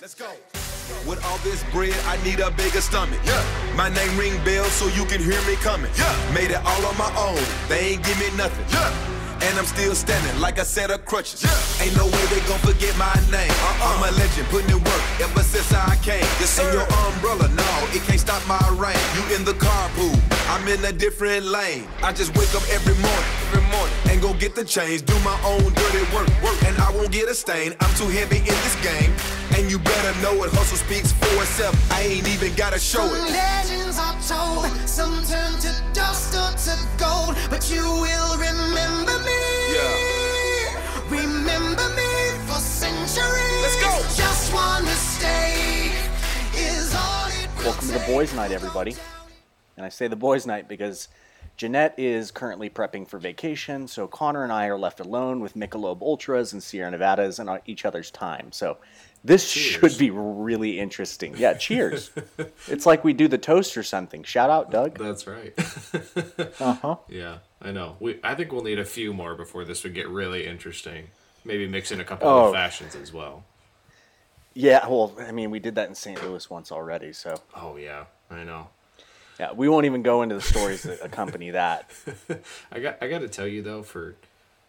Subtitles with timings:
[0.00, 0.30] Let's go.
[1.08, 3.20] With all this bread, I need a bigger stomach.
[3.24, 3.42] Yeah.
[3.76, 5.90] My name ring bells so you can hear me coming.
[5.96, 6.34] Yeah.
[6.34, 7.42] Made it all on my own.
[7.68, 8.66] They ain't give me nothing.
[8.70, 8.92] Yeah.
[9.42, 11.42] And I'm still standing like a set of crutches.
[11.42, 11.84] Yeah.
[11.84, 13.50] Ain't no way they gon' forget my name.
[13.50, 13.92] Uh-uh.
[13.92, 16.24] I'm a legend, putting in work ever since I came.
[16.38, 18.96] This ain't your umbrella, no, it can't stop my rain.
[19.14, 20.16] You in the carpool,
[20.48, 21.86] I'm in a different lane.
[22.02, 25.38] I just wake up every morning, every morning, and go get the change, do my
[25.44, 27.74] own dirty work, work, and I won't get a stain.
[27.80, 29.12] I'm too heavy in this game.
[29.56, 31.76] And you better know it, hustle speaks for itself.
[31.92, 33.30] I ain't even gotta show Some it.
[33.30, 39.42] legends are told, some turn to dust or to gold, but you will remember me.
[39.70, 41.22] Yeah.
[41.22, 42.10] Remember me
[42.50, 43.62] for centuries.
[43.62, 43.94] Let's go.
[44.16, 45.92] Just one mistake
[46.56, 48.96] is all it will Welcome to the boys' night, everybody.
[49.76, 51.06] And I say the boys' night because
[51.56, 56.02] Jeanette is currently prepping for vacation, so Connor and I are left alone with Michelob
[56.02, 58.50] Ultras and Sierra Nevadas and each other's time.
[58.50, 58.78] So
[59.24, 61.34] this should be really interesting.
[61.36, 62.10] Yeah, cheers.
[62.68, 64.22] it's like we do the toast or something.
[64.22, 64.98] Shout out, Doug.
[64.98, 65.54] That's right.
[66.60, 66.96] Uh huh.
[67.08, 67.96] yeah, I know.
[68.00, 71.08] We I think we'll need a few more before this would get really interesting.
[71.44, 72.46] Maybe mix in a couple Oh.
[72.48, 73.44] of fashions as well.
[74.54, 76.22] Yeah, well, I mean, we did that in St.
[76.22, 78.68] Louis once already, so Oh yeah, I know.
[79.40, 81.90] yeah, we won't even go into the stories that accompany that.
[82.72, 84.14] I got I got to tell you though, for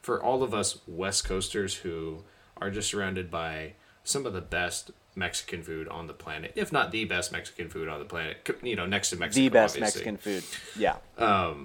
[0.02, 2.24] for all of us West Coasters who
[2.58, 3.74] are just surrounded by
[4.06, 7.90] some of the best Mexican food on the planet, if not the best Mexican food
[7.90, 10.12] on the planet, you know, next to Mexico, The best obviously.
[10.12, 10.44] Mexican food.
[10.80, 11.56] Yeah.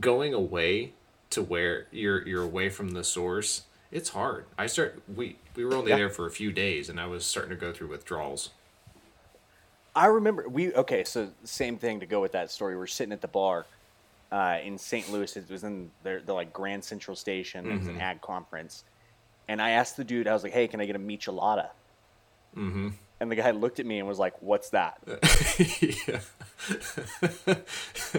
[0.00, 0.92] going away
[1.30, 5.74] to where you're you're away from the source it's hard i start we we were
[5.74, 5.96] only Yeah.
[5.96, 8.50] there for a few days and i was starting to go through withdrawals
[9.94, 11.04] I remember we okay.
[11.04, 12.78] So same thing to go with that story.
[12.78, 13.66] We're sitting at the bar
[14.30, 15.12] uh, in St.
[15.12, 15.36] Louis.
[15.36, 17.70] It was in their, the like Grand Central Station.
[17.70, 18.84] It was an ag conference,
[19.52, 20.26] and I asked the dude.
[20.26, 21.68] I was like, "Hey, can I get a michelada?"
[22.56, 22.88] Mm-hmm.
[23.20, 24.98] And the guy looked at me and was like, "What's that?"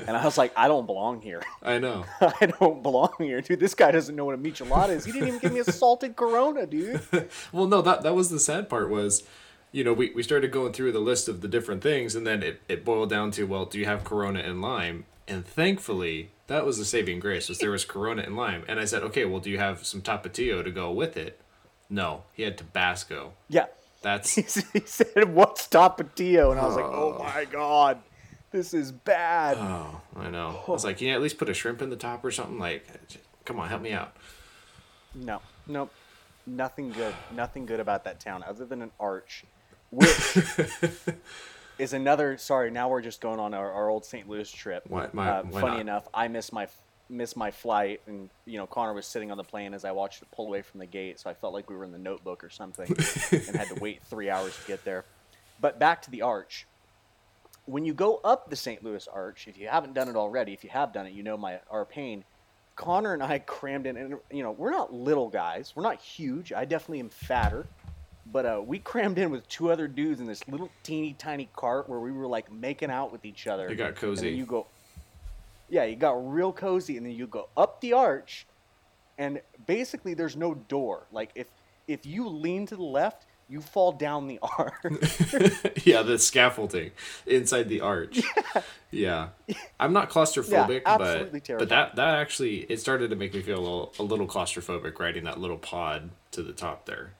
[0.05, 1.41] And I was like, "I don't belong here.
[1.63, 3.59] i know I don't belong here, dude.
[3.59, 5.05] This guy doesn't know what a michelada is.
[5.05, 7.01] He didn't even give me a salted Corona, dude."
[7.51, 9.23] well no that that was the sad part was
[9.71, 12.43] you know we, we started going through the list of the different things and then
[12.43, 16.65] it, it boiled down to well do you have corona and lime and thankfully that
[16.65, 19.39] was the saving grace was there was corona and lime and i said okay well
[19.39, 21.39] do you have some tapatio to go with it
[21.89, 23.67] no he had tabasco Yeah.
[24.01, 24.41] that's He
[24.85, 27.99] said, "What's Tapatio?" And I was like, oh, "Oh my god,
[28.51, 30.59] this is bad." Oh, I know.
[30.67, 32.59] I was like, can you at least put a shrimp in the top or something?
[32.59, 32.85] Like,
[33.45, 34.15] come on, help me out.
[35.15, 35.91] No, nope,
[36.45, 37.13] nothing good.
[37.33, 39.45] Nothing good about that town other than an arch,
[39.89, 40.09] which
[41.83, 42.37] is another.
[42.37, 44.27] Sorry, now we're just going on our, our old St.
[44.27, 44.83] Louis trip.
[44.87, 45.81] Why- my- uh, why funny not?
[45.81, 46.67] enough, I missed my
[47.09, 50.21] missed my flight, and you know Connor was sitting on the plane as I watched
[50.21, 52.43] it pull away from the gate, so I felt like we were in the Notebook
[52.43, 52.87] or something,
[53.31, 55.05] and had to wait three hours to get there.
[55.61, 56.65] But back to the arch.
[57.65, 58.83] When you go up the St.
[58.83, 61.37] Louis Arch, if you haven't done it already, if you have done it, you know
[61.37, 62.23] my our pain.
[62.75, 65.73] Connor and I crammed in, and you know we're not little guys.
[65.75, 66.51] We're not huge.
[66.51, 67.67] I definitely am fatter,
[68.31, 71.89] but uh, we crammed in with two other dudes in this little teeny tiny cart
[71.89, 73.67] where we were like making out with each other.
[73.67, 74.29] It got cozy.
[74.31, 74.67] you go,
[75.69, 78.45] yeah, you got real cozy, and then you go up the arch,
[79.17, 81.03] and basically there's no door.
[81.11, 81.47] Like if
[81.87, 84.73] if you lean to the left, you fall down the arch.
[85.85, 86.91] yeah, the scaffolding
[87.25, 88.21] inside the arch.
[88.91, 89.29] Yeah.
[89.79, 91.69] I'm not claustrophobic, Yeah, but absolutely but terrifying.
[91.69, 95.23] that that actually it started to make me feel a little, a little claustrophobic riding
[95.23, 97.13] that little pod to the top there.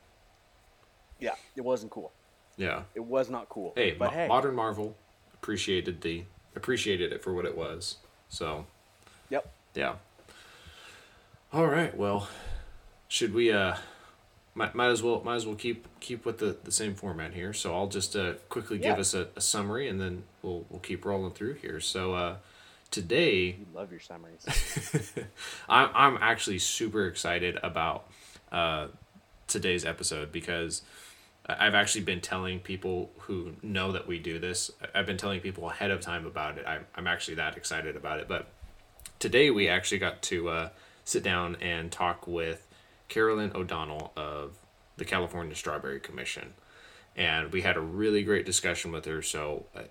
[1.23, 2.11] Yeah, it wasn't cool.
[2.57, 2.83] Yeah.
[2.93, 3.73] It was not cool.
[3.75, 4.95] Hey, but mo- hey, modern Marvel
[5.33, 6.23] appreciated the
[6.55, 7.97] appreciated it for what it was.
[8.29, 8.65] So
[9.29, 9.51] yep.
[9.73, 9.95] Yeah.
[11.51, 11.95] All right.
[11.95, 12.27] Well,
[13.07, 13.51] should we?
[13.51, 13.75] Uh,
[14.55, 17.53] might, might as well might as well keep keep with the, the same format here.
[17.53, 21.05] So I'll just uh, quickly give us a, a summary, and then we'll we'll keep
[21.05, 21.79] rolling through here.
[21.79, 22.35] So uh,
[22.91, 24.45] today, You love your summaries.
[25.69, 28.07] I'm I'm actually super excited about
[28.51, 28.87] uh,
[29.47, 30.83] today's episode because
[31.45, 34.71] I've actually been telling people who know that we do this.
[34.95, 36.65] I've been telling people ahead of time about it.
[36.65, 38.27] I'm I'm actually that excited about it.
[38.27, 38.47] But
[39.19, 40.69] today we actually got to uh,
[41.03, 42.67] sit down and talk with
[43.09, 44.53] Carolyn O'Donnell of
[44.97, 46.53] the California Strawberry Commission.
[47.15, 49.21] And we had a really great discussion with her.
[49.21, 49.81] So uh,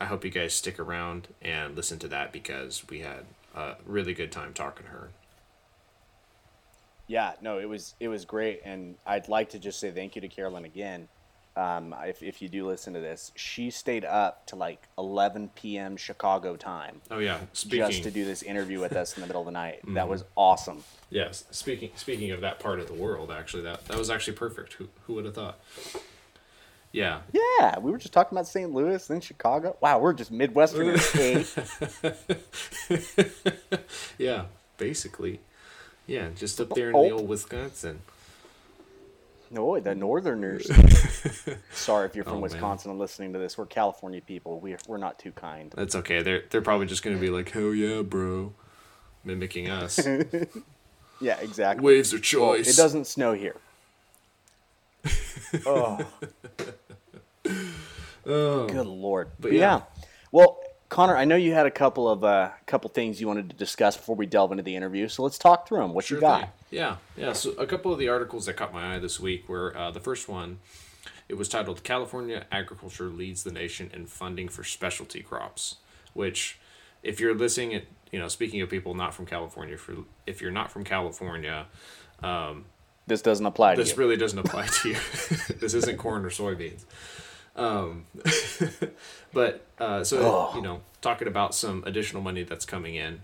[0.00, 3.24] I hope you guys stick around and listen to that because we had
[3.54, 5.10] a really good time talking to her.
[7.06, 10.20] Yeah, no, it was it was great, and I'd like to just say thank you
[10.22, 11.08] to Carolyn again.
[11.54, 15.98] Um, if if you do listen to this, she stayed up to like 11 p.m.
[15.98, 17.90] Chicago time Oh yeah, speaking.
[17.90, 19.80] just to do this interview with us in the middle of the night.
[19.82, 19.94] Mm-hmm.
[19.94, 20.82] That was awesome.
[21.10, 24.74] Yes, speaking speaking of that part of the world, actually, that that was actually perfect.
[24.74, 25.58] Who who would have thought?
[26.92, 27.20] Yeah.
[27.32, 28.70] Yeah, we were just talking about St.
[28.72, 29.76] Louis, then Chicago.
[29.80, 31.02] Wow, we're just Midwesterners.
[34.18, 34.44] Yeah,
[34.76, 35.40] basically.
[36.06, 37.12] Yeah, just up there in the Oh.
[37.18, 38.00] old Wisconsin.
[39.50, 40.66] No, the Northerners.
[41.72, 42.42] Sorry if you're from Oh, man.
[42.42, 43.58] Wisconsin and listening to this.
[43.58, 44.58] We're California people.
[44.60, 45.70] We're, we're not too kind.
[45.76, 46.22] That's okay.
[46.22, 48.52] They're they're probably just gonna be like, hell yeah, bro,
[49.24, 50.00] mimicking us.
[51.20, 51.84] Yeah, exactly.
[51.84, 52.22] Waves are Well,
[52.56, 52.68] choice.
[52.68, 53.54] it doesn't snow here.
[55.66, 55.98] Oh.
[58.26, 58.66] oh.
[58.68, 59.28] Good lord.
[59.38, 59.60] But yeah.
[59.60, 59.80] yeah.
[60.32, 60.58] Well,
[60.92, 63.96] Connor, I know you had a couple of uh, couple things you wanted to discuss
[63.96, 65.94] before we delve into the interview, so let's talk through them.
[65.94, 66.40] What Sure you got?
[66.40, 66.50] thing.
[66.70, 67.32] Yeah, yeah.
[67.32, 70.00] So a couple of the articles that caught my eye this week were uh, the
[70.00, 70.58] first one.
[71.30, 75.76] It was titled "California Agriculture Leads the Nation in Funding for Specialty Crops,"
[76.12, 76.58] which,
[77.02, 79.94] if you're listening, at you know, speaking of people not from California, for
[80.26, 81.68] if you're not from California,
[83.06, 84.94] This doesn't apply to this really doesn't apply to you.
[85.58, 86.84] this isn't corn or soybeans.
[87.54, 88.04] Um,
[89.32, 93.22] but uh, so you know, talking about some additional money that's coming in,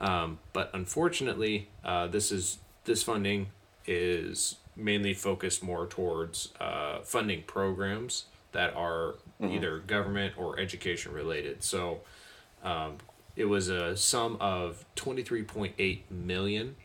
[0.00, 3.48] um, but unfortunately, uh, this is this funding
[3.86, 11.62] is mainly focused more towards uh, funding programs that are either government or education related.
[11.62, 12.00] So
[12.64, 12.96] um,
[13.36, 16.76] it was a sum of twenty three point eight million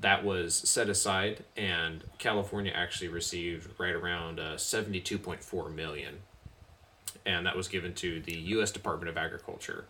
[0.00, 6.18] that was set aside, and California actually received right around uh, 72.4 million,
[7.24, 8.70] and that was given to the U.S.
[8.70, 9.86] Department of Agriculture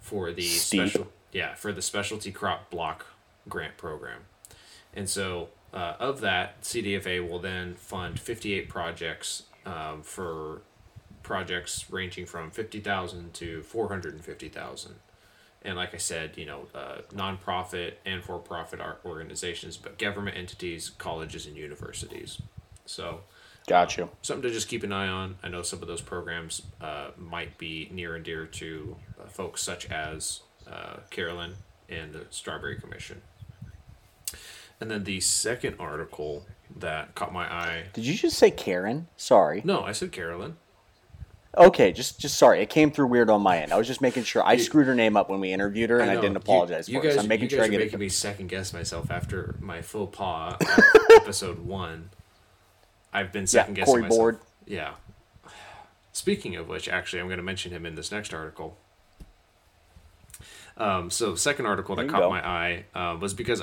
[0.00, 0.88] for the Steep.
[0.88, 3.06] special yeah for the specialty crop block
[3.48, 4.22] grant program,
[4.94, 10.62] and so uh, of that CDFA will then fund 58 projects um, for
[11.22, 14.94] projects ranging from 50,000 to 450,000
[15.62, 20.90] and like I said, you know, uh, nonprofit and for-profit art organizations, but government entities,
[20.90, 22.40] colleges, and universities.
[22.86, 23.20] So,
[23.66, 24.08] Got you.
[24.22, 25.36] something to just keep an eye on.
[25.42, 29.62] I know some of those programs uh, might be near and dear to uh, folks
[29.62, 30.40] such as
[30.70, 31.54] uh, Carolyn
[31.88, 33.20] and the Strawberry Commission.
[34.80, 36.46] And then the second article
[36.76, 37.84] that caught my eye.
[37.92, 39.08] Did you just say Karen?
[39.16, 39.60] Sorry.
[39.64, 40.56] No, I said Carolyn.
[41.58, 42.60] Okay, just just sorry.
[42.60, 43.72] It came through weird on my end.
[43.72, 44.42] I was just making sure.
[44.46, 46.20] I screwed her name up when we interviewed her, and I, know.
[46.20, 47.08] didn't apologize you, for it.
[47.08, 48.00] guys, So I'm making you sure guys I are get making it.
[48.00, 52.10] me second guess myself after my faux pas at episode one.
[53.12, 54.18] I've been second guessing Corey myself.
[54.18, 54.38] Board.
[54.66, 54.92] Yeah.
[56.12, 58.76] Speaking of which, actually, I'm going to mention him in this next article.
[60.76, 62.30] Um, so, second article that There you caught go.
[62.30, 63.62] my eye uh, was because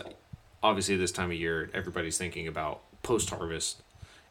[0.61, 3.81] obviously this time of year everybody's thinking about post-harvest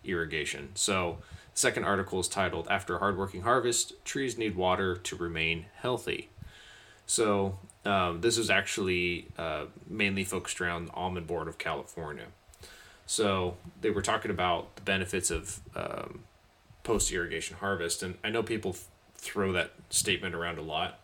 [0.04, 0.70] irrigation.
[0.74, 1.18] So,
[1.54, 6.28] second article is titled "After a Hardworking Harvest, Trees Need Water to Remain Healthy."
[7.06, 12.26] So, um, this is actually uh, mainly focused around the Almond Board of California.
[13.06, 16.20] So, they were talking about the benefits of um,
[16.82, 18.02] post irrigation harvest.
[18.02, 18.86] And I know people f-
[19.16, 20.98] throw that statement around a lot,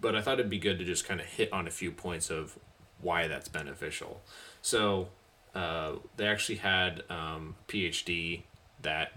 [0.00, 2.30] but I thought it'd be good to just kind of hit on a few points
[2.30, 2.58] of
[3.00, 4.20] why that's beneficial.
[4.60, 5.08] So,
[5.54, 8.42] uh, they actually had um, PhD
[8.82, 9.12] that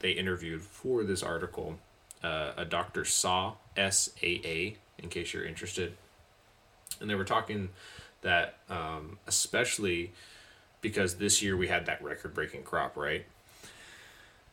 [0.00, 1.78] they interviewed for this article,
[2.22, 3.04] uh, a Dr.
[3.04, 5.96] Saa, S A A, in case you're interested.
[7.00, 7.70] And they were talking
[8.22, 10.12] that, um, especially
[10.80, 13.24] because this year we had that record breaking crop, right?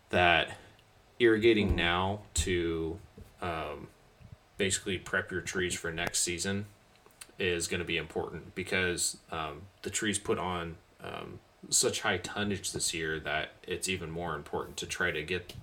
[0.10, 0.58] That
[1.20, 3.00] irrigating now to
[3.42, 3.88] um,
[4.58, 6.66] basically prep your trees for next season
[7.38, 12.72] is going to be important because um, the trees put on um, such high tonnage
[12.72, 15.54] this year that it's even more important to try to get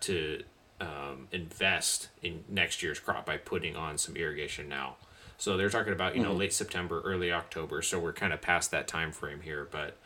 [0.00, 0.42] to
[0.80, 4.96] um, invest in next year's crop by putting on some irrigation now.
[5.36, 7.82] So they're talking about you know late September, early October.
[7.82, 9.96] So we're kind of past that time frame here, but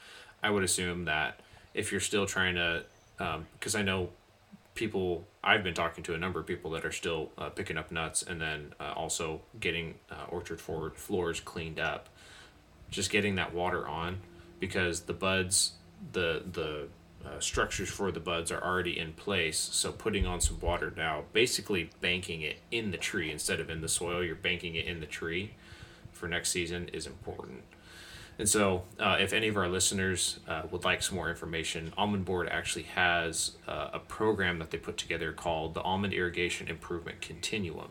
[0.42, 1.40] I would assume that
[1.74, 2.84] if you're still trying to,
[3.58, 4.10] because I know
[4.74, 7.90] people I've been talking to a number of people that are still uh, picking up
[7.90, 12.08] nuts and then uh, also getting uh, orchard forward floors cleaned up.
[12.90, 14.18] Just getting that water on
[14.62, 15.72] because the buds,
[16.12, 16.86] the the
[17.26, 19.58] uh, structures for the buds are already in place.
[19.58, 23.80] So putting on some water now, basically banking it in the tree instead of in
[23.80, 25.54] the soil, you're banking it in the tree
[26.12, 27.62] for next season is important.
[28.38, 32.24] And so, uh, if any of our listeners uh, would like some more information, Almond
[32.24, 37.20] Board actually has uh, a program that they put together called the Almond Irrigation Improvement
[37.20, 37.88] Continuum.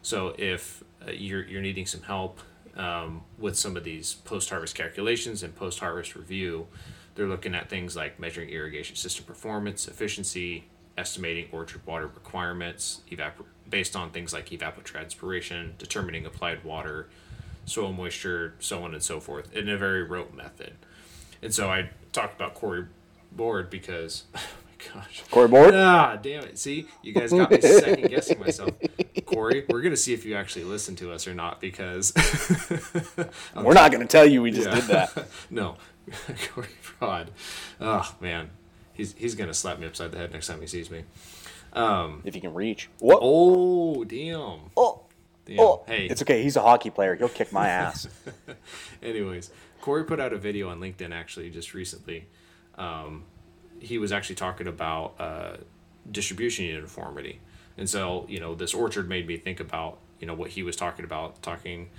[0.00, 2.40] So, if uh, you're, you're needing some help
[2.76, 6.66] um, with some of these post harvest calculations and post harvest review,
[7.14, 10.64] they're looking at things like measuring irrigation system performance, efficiency,
[10.96, 17.08] estimating orchard water requirements, evap- based on things like evapotranspiration, determining applied water,
[17.64, 20.74] soil moisture, so on and so forth, in a very rote method.
[21.42, 22.86] And so I talked about Corey
[23.32, 24.24] Board because,
[24.92, 25.22] gosh.
[25.30, 25.74] Corey Board?
[25.74, 26.58] Ah, damn it.
[26.58, 28.70] See, you guys got me second guessing myself.
[29.26, 32.12] Corey, we're gonna see if you actually listen to us or not because
[33.56, 34.74] We're not going to tell you we just Yeah.
[34.74, 35.26] did that.
[35.50, 35.76] no,
[36.52, 37.30] Corey Fraud.
[37.80, 38.50] Oh man,
[38.92, 41.04] he's he's gonna slap me upside the head next time he sees me.
[41.74, 42.88] If you can reach.
[43.00, 43.18] Whoa.
[43.20, 44.70] Oh damn.
[44.76, 45.02] Oh.
[45.46, 45.58] damn.
[45.60, 45.82] Oh.
[45.86, 46.42] Hey, It's okay.
[46.42, 47.14] He's a hockey player.
[47.16, 48.06] He'll kick my ass.
[49.02, 49.50] Anyways,
[49.80, 52.26] Corey put out a video on LinkedIn actually just recently.
[52.76, 53.24] Um,
[53.84, 55.56] he was actually talking about uh,
[56.10, 57.40] distribution uniformity,
[57.78, 60.76] and so you know this orchard made me think about you know what he was
[60.76, 61.90] talking about, talking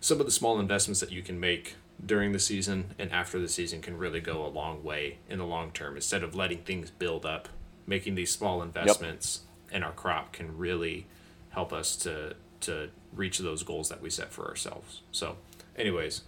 [0.00, 3.48] some of the small investments that you can make during the season and after the
[3.48, 5.96] season can really go a long way in the long term.
[5.96, 7.48] Instead of letting things build up,
[7.86, 9.40] making these small investments
[9.72, 11.06] in our crop can really
[11.50, 15.02] help us to to reach those goals that we set for ourselves.
[15.12, 15.36] So,
[15.76, 16.22] anyways,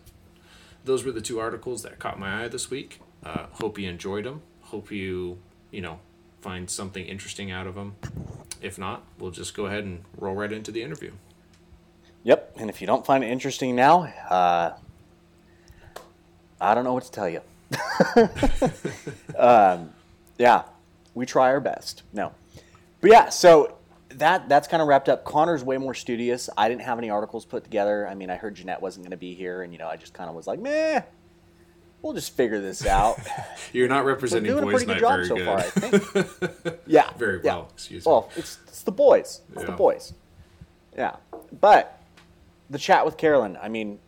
[0.85, 3.01] those were the two articles that caught my eye this week.
[3.25, 4.43] Uh, hope you enjoyed them.
[4.71, 5.39] Hope you
[5.73, 5.99] you know
[6.41, 7.97] find something interesting out of them.
[8.63, 11.13] If not, we'll just go ahead and roll right into the interview.
[12.23, 12.57] Yep.
[12.59, 14.75] And if you don't find it interesting now, uh,
[16.61, 17.41] I don't know what to tell you.
[19.39, 19.91] um,
[20.39, 20.63] yeah,
[21.15, 22.05] we try our best.
[22.13, 22.33] No,
[23.01, 23.29] but yeah.
[23.31, 23.77] So
[24.11, 25.25] that that's kind of wrapped up.
[25.25, 26.49] Connor's way more studious.
[26.57, 28.07] I didn't have any articles put together.
[28.07, 30.15] I mean, I heard Jeanette wasn't going to be here, and you know, I just
[30.15, 31.03] kind of was like, meh.
[32.03, 33.19] We'll just figure this out.
[33.73, 35.47] You're not representing We're doing a boys pretty night good job very so good.
[35.47, 36.81] far, I think.
[36.87, 37.11] Yeah.
[37.19, 37.55] Very yeah.
[37.57, 38.11] well, excuse me.
[38.11, 39.43] Well, it's, it's the boys.
[39.53, 39.77] It's the Yeah.
[39.77, 40.15] boys.
[40.97, 41.17] Yeah.
[41.61, 42.01] But
[42.71, 43.99] the chat with Carolyn, I mean,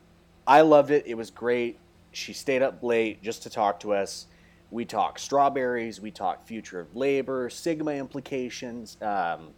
[0.46, 1.04] I loved it.
[1.06, 1.78] It was great.
[2.12, 4.26] She stayed up late just to talk to us.
[4.70, 6.00] We talked strawberries.
[6.00, 8.96] We talked future of labor, SGMA implications.
[9.02, 9.50] Um,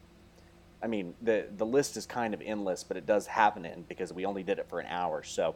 [0.83, 4.13] I mean, the the list is kind of endless, but it does happen in because
[4.13, 5.23] we only did it for an hour.
[5.23, 5.55] So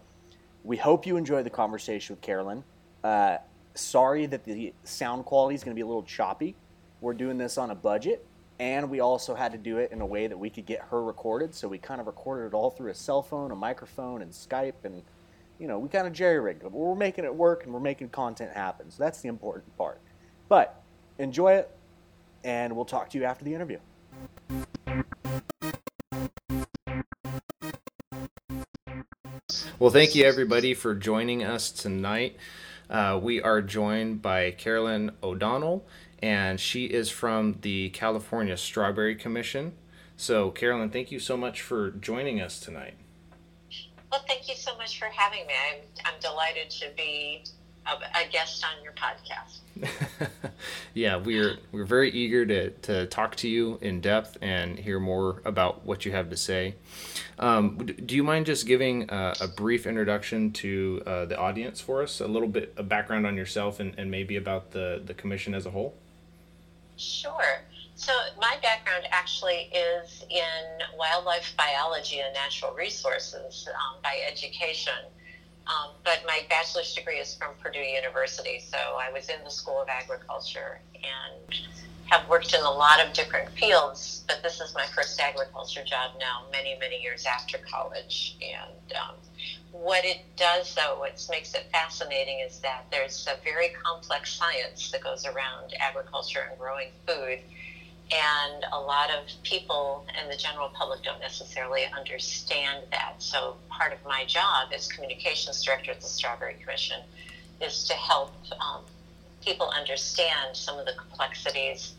[0.69, 2.63] we hope you enjoy the conversation with Carolyn.
[3.03, 3.39] Uh,
[3.75, 6.55] sorry that the sound quality is going to be a little choppy.
[7.01, 8.27] We're doing this on a budget,
[8.59, 11.03] and we also had to do it in a way that we could get her
[11.03, 11.55] recorded.
[11.55, 14.85] So we kind of recorded it all through a cell phone, a microphone, and Skype,
[14.85, 15.03] and
[15.59, 16.65] you know, we kind of jerry rigged it.
[16.65, 18.91] But we're making it work, and we're making content happen.
[18.91, 20.03] So that's the important part.
[20.51, 20.83] But
[21.19, 21.75] enjoy it,
[22.45, 23.79] and we'll talk to you after the interview.
[29.81, 32.37] Well, thank you everybody for joining us tonight.
[32.91, 35.87] Uh, we are joined by Carolyn O'Donnell,
[36.21, 39.75] and she is from the California Strawberry Commission.
[40.17, 42.95] So, Carolyn, thank you so much for joining us tonight.
[44.11, 45.53] Well, thank you so much for having me.
[45.71, 47.45] I'm, I'm delighted to be
[47.87, 49.61] a, a guest on your podcast.
[50.99, 55.41] yeah, we're we're very eager to, to talk to you in depth and hear more
[55.45, 56.75] about what you have to say.
[57.39, 62.21] Um, do you mind just giving a brief introduction to uh, the audience for us?
[62.21, 65.67] A little bit of background on yourself and, and maybe about the, the commission as
[65.67, 65.95] a whole?
[66.97, 67.63] Sure.
[67.95, 74.95] So, my background actually is in wildlife biology and natural resources um, by education.
[75.69, 79.83] Um, but my bachelor's degree is from Purdue University, so I was in the School
[79.83, 81.59] of Agriculture and
[82.09, 84.25] have worked in a lot of different fields.
[84.27, 88.37] But this is my first agriculture job now, many, many years after college.
[88.43, 89.15] And um,
[89.73, 94.91] what it does, though, what makes it fascinating is that there's a very complex science
[94.91, 97.41] that goes around agriculture and growing food.
[98.11, 103.17] And a lot of people and the general public don't necessarily understand that.
[103.19, 107.03] So, part of my job as communications director at the Strawberry Commission
[107.61, 108.83] is to help um,
[109.49, 111.95] people understand some of the complexities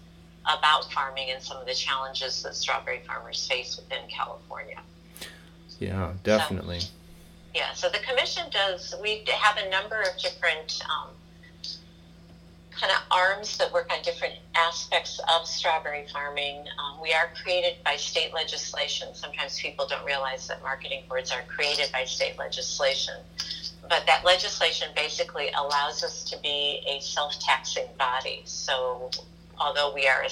[0.46, 4.79] about farming and some of the challenges that strawberry farmers face within California.
[5.79, 6.82] Yeah, definitely.
[7.56, 11.10] Yeah, so the commission does, we have a number of different um,
[12.70, 16.65] kind of arms that work on different aspects of strawberry farming.
[16.77, 19.08] Um, we are created by state legislation.
[19.13, 23.15] Sometimes people don't realize that marketing boards are created by state legislation.
[23.89, 28.43] But that legislation basically allows us to be a self taxing body.
[28.46, 29.10] So,
[29.60, 30.29] although we are a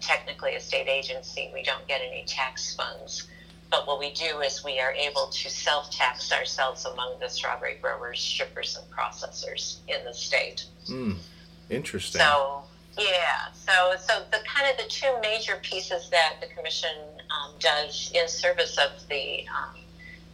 [0.00, 3.26] technically a state agency, we don't get any tax funds.
[3.70, 7.76] But what we do is we are able to self tax ourselves among the strawberry
[7.80, 10.66] growers, shippers, and processors in the state.
[10.88, 11.16] Mm,
[11.70, 12.20] interesting.
[12.20, 12.62] So
[12.98, 16.90] yeah, so so the kind of the two major pieces that the commission
[17.30, 19.80] um, does in service of the um,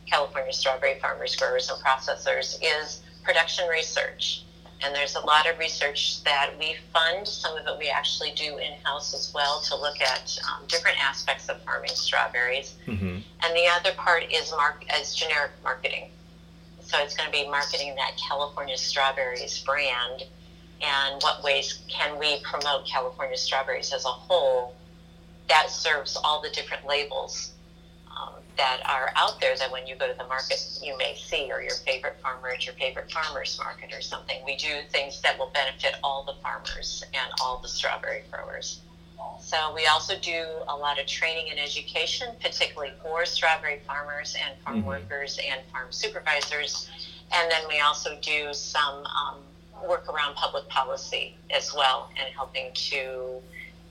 [0.06, 4.44] California strawberry farmers, growers, and processors is production research.
[4.82, 7.26] And there's a lot of research that we fund.
[7.26, 11.02] Some of it we actually do in house as well to look at um, different
[11.02, 12.74] aspects of farming strawberries.
[12.84, 16.10] hmm And the other part is mark as generic marketing.
[16.80, 20.24] So it's going to be marketing that California strawberries brand
[20.82, 24.74] and what ways can we promote California strawberries as a whole
[25.48, 27.53] that serves all the different labels
[28.56, 31.60] that are out there that when you go to the market you may see or
[31.60, 35.50] your favorite farmer at your favorite farmers market or something we do things that will
[35.54, 38.80] benefit all the farmers and all the strawberry growers
[39.40, 44.58] so we also do a lot of training and education particularly for strawberry farmers and
[44.62, 44.88] farm mm-hmm.
[44.88, 46.88] workers and farm supervisors
[47.32, 49.36] and then we also do some um,
[49.88, 53.40] work around public policy as well and helping to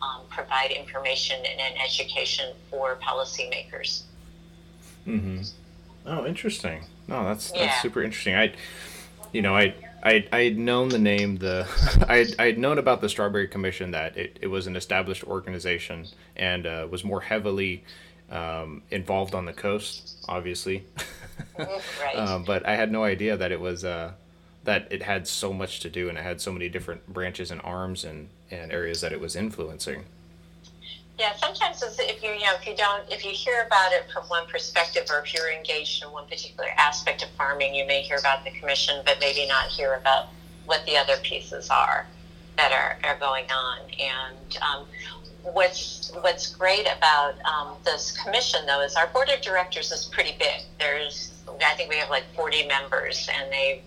[0.01, 4.03] um, provide information and education for policymakers.
[5.07, 5.41] Mm-hmm.
[6.05, 6.83] Oh, interesting.
[7.07, 8.36] No, that's that's super interesting.
[8.36, 8.53] I,
[9.31, 11.67] you know, I I I had known the name the
[12.10, 16.07] I I had known about the Strawberry Commission that it, it was an established organization
[16.36, 17.83] and uh, was more heavily
[18.31, 20.86] um, involved on the coast, obviously.
[21.57, 22.15] Right.
[22.15, 24.13] um, but I had no idea that it was uh,
[24.63, 27.60] that it had so much to do and it had so many different branches and
[27.63, 30.05] arms and, and areas that it was influencing.
[31.20, 34.24] Yeah, sometimes if you you know if you don't if you hear about it from
[34.25, 38.17] one perspective or if you're engaged in one particular aspect of farming, you may hear
[38.17, 40.25] about the commission, but maybe not hear about
[40.65, 42.08] what the other pieces are
[42.58, 43.79] that are, are going on.
[44.00, 44.86] And um,
[45.43, 50.36] what's what's great about um, this commission though is our board of directors is pretty
[50.39, 50.62] big.
[50.79, 51.32] There's
[51.63, 53.82] I think we have like 40 members, and they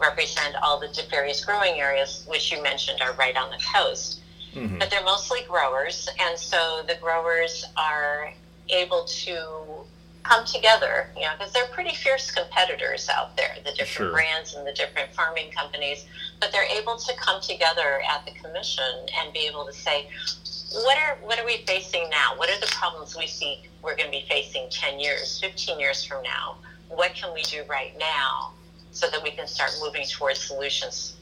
[0.00, 4.21] represent all the various growing areas, which you mentioned are right on the coast.
[4.54, 4.78] Mm-hmm.
[4.78, 8.32] But they're mostly growers, and so the growers are
[8.68, 9.84] able to
[10.22, 14.12] come together, you know, because they're pretty fierce competitors out there, the different sure.
[14.12, 16.06] brands and the different farming companies,
[16.40, 18.84] but they're able to come together at the commission
[19.20, 20.08] and be able to say,
[20.84, 22.32] what are what are we facing now?
[22.36, 26.04] What are the problems we see we're going to be facing 10 years, 15 years
[26.04, 26.56] from now?
[26.88, 28.52] What can we do right now
[28.90, 31.16] so that we can start moving towards solutions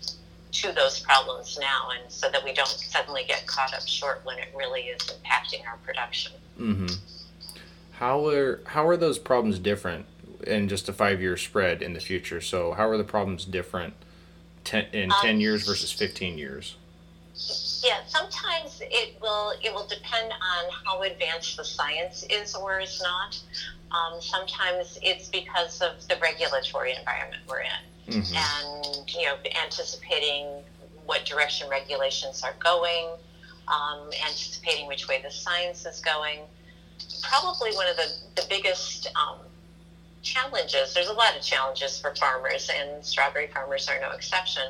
[0.52, 4.38] to those problems now and so that we don't suddenly get caught up short when
[4.38, 6.32] it really is impacting our production.
[6.58, 6.86] Mm-hmm.
[7.92, 10.06] How are how are those problems different
[10.46, 12.40] in just a five year spread in the future?
[12.40, 13.94] So how are the problems different
[14.64, 16.76] ten, in um, ten years versus fifteen years?
[17.82, 23.02] Yeah, sometimes it will it will depend on how advanced the science is or is
[23.02, 23.40] not.
[23.92, 28.36] Um, sometimes it's because of the regulatory environment we're in, mm-hmm.
[28.36, 30.46] and you know, anticipating
[31.06, 33.08] what direction regulations are going,
[33.68, 36.40] um, anticipating which way the science is going.
[37.22, 39.38] Probably one of the the biggest um,
[40.22, 40.94] challenges.
[40.94, 44.62] There's a lot of challenges for farmers, and strawberry farmers are no exception.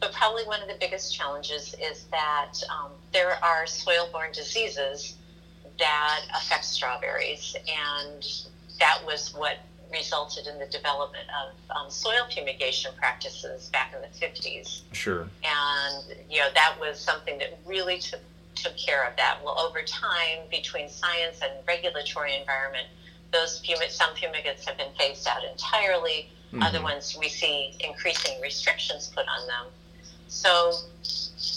[0.00, 5.14] But probably one of the biggest challenges is that um, there are soil-borne diseases
[5.78, 8.26] that affect strawberries, and
[8.78, 9.58] that was what
[9.90, 14.82] resulted in the development of um, soil fumigation practices back in the 50s.
[14.92, 15.28] Sure.
[15.44, 18.20] And, you know, that was something that really took,
[18.54, 19.38] took care of that.
[19.44, 22.88] Well, over time, between science and regulatory environment,
[23.32, 26.28] those fumig- some fumigants have been phased out entirely.
[26.48, 26.62] Mm-hmm.
[26.62, 29.66] Other ones we see increasing restrictions put on them.
[30.28, 30.72] So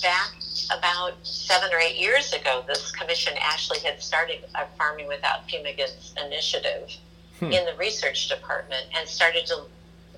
[0.01, 0.31] back
[0.77, 6.13] about seven or eight years ago, this commission actually had started a Farming Without Fumigants
[6.23, 6.91] initiative
[7.39, 7.51] hmm.
[7.51, 9.63] in the research department and started to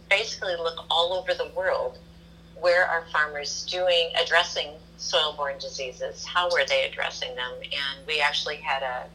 [0.10, 1.98] basically look all over the world
[2.60, 6.24] where are farmers doing addressing soil-borne diseases?
[6.24, 7.54] How were they addressing them?
[7.56, 9.06] And we actually had a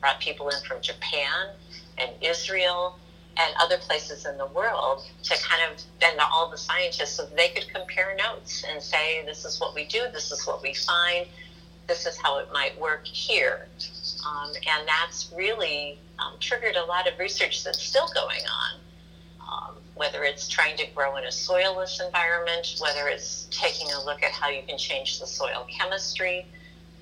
[0.00, 1.48] brought people in from japan
[1.96, 2.98] and israel
[3.38, 7.48] and other places in the world to kind of and all the scientists so they
[7.48, 11.26] could compare notes and say this is what we do this is what we find
[11.86, 13.66] this is how it might work here.
[14.26, 18.80] Um, and that's really um, triggered a lot of research that's still going on.
[19.40, 24.22] Um, whether it's trying to grow in a soilless environment, whether it's taking a look
[24.22, 26.46] at how you can change the soil chemistry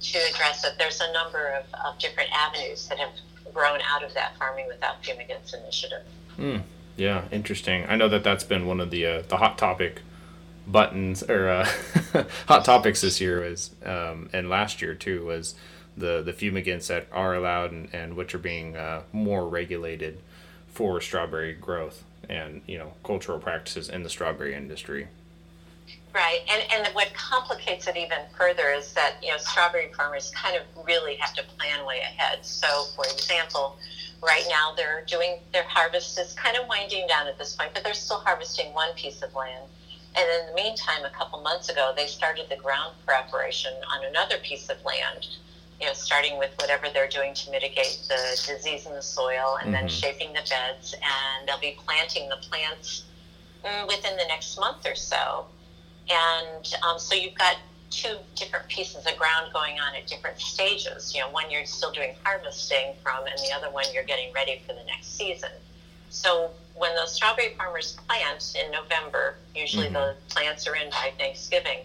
[0.00, 0.72] to address it.
[0.78, 3.12] There's a number of, of different avenues that have
[3.54, 6.02] grown out of that Farming Without Fumigants initiative.
[6.38, 6.62] Mm,
[6.96, 7.86] yeah, interesting.
[7.88, 10.00] I know that that's been one of the uh, the hot topic
[10.66, 11.68] buttons or uh,
[12.46, 15.54] hot topics this year was um, and last year too was
[15.96, 20.18] the the fumigants that are allowed and, and which are being uh, more regulated
[20.68, 25.08] for strawberry growth and you know cultural practices in the strawberry industry.
[26.14, 30.56] Right, and and what complicates it even further is that you know strawberry farmers kind
[30.56, 32.44] of really have to plan way ahead.
[32.44, 33.76] So, for example,
[34.22, 37.82] right now they're doing their harvest is kind of winding down at this point, but
[37.82, 39.64] they're still harvesting one piece of land.
[40.14, 44.36] And in the meantime, a couple months ago, they started the ground preparation on another
[44.42, 45.26] piece of land
[45.82, 49.64] you know, starting with whatever they're doing to mitigate the disease in the soil and
[49.64, 49.72] mm-hmm.
[49.72, 50.94] then shaping the beds.
[50.94, 53.02] And they'll be planting the plants
[53.64, 55.46] mm, within the next month or so.
[56.08, 57.56] And um, so you've got
[57.90, 61.16] two different pieces of ground going on at different stages.
[61.16, 64.62] You know, one you're still doing harvesting from, and the other one you're getting ready
[64.64, 65.50] for the next season.
[66.10, 69.94] So when those strawberry farmers plant in November, usually mm-hmm.
[69.94, 71.80] the plants are in by Thanksgiving,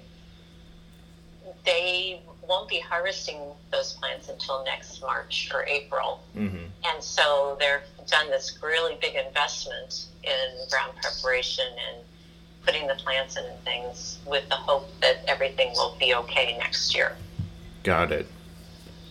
[1.66, 3.40] they won't be harvesting
[3.72, 6.22] those plants until next March or April.
[6.36, 6.66] Mm-hmm.
[6.86, 12.04] And so they've done this really big investment in ground preparation and
[12.66, 16.94] putting the plants in and things with the hope that everything will be okay next
[16.96, 17.16] year.
[17.84, 18.28] Got it.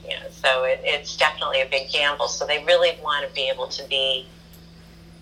[0.05, 2.29] Yeah, so it, it's definitely a big gamble.
[2.29, 4.27] So they really want to be able to be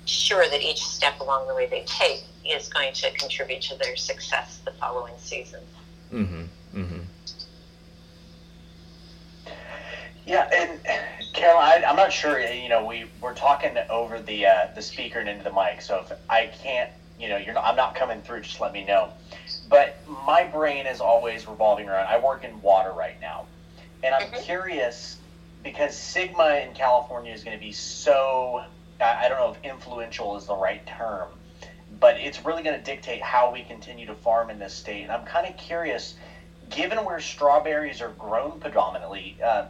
[0.05, 3.97] sure that each step along the way they take is going to contribute to their
[3.97, 5.61] success the following season.
[6.13, 6.43] Mm-hmm.
[6.81, 7.01] Mm-hmm.
[10.27, 10.81] Yeah, and
[11.35, 12.41] Carol, I, am not sure.
[12.41, 15.99] You know, we we're talking over the uh, the speaker and into the mic, so
[15.99, 18.41] if I can't, you know, you're not, I'm not coming through.
[18.41, 19.11] Just let me know.
[19.69, 22.07] But my brain is always revolving around.
[22.07, 23.47] I work in water right now,
[24.03, 24.43] and I'm mm-hmm.
[24.43, 25.19] curious
[25.63, 28.65] because SGMA in California is going to be so.
[29.01, 31.29] I, I don't know if influential is the right term,
[32.01, 35.03] but it's really going to dictate how we continue to farm in this state.
[35.03, 36.15] And I'm kind of curious,
[36.71, 39.37] given where strawberries are grown predominantly.
[39.45, 39.67] Uh,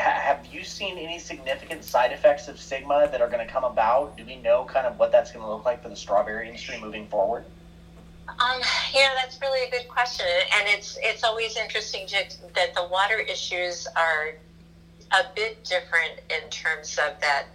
[0.00, 4.16] have you seen any significant side effects of SGMA that are going to come about?
[4.16, 6.78] Do we know kind of what that's going to look like for the strawberry industry
[6.80, 7.44] moving forward?
[8.28, 8.60] Um,
[8.94, 13.18] yeah, that's really a good question, and it's it's always interesting to, that the water
[13.18, 14.34] issues are
[15.10, 17.46] a bit different in terms of that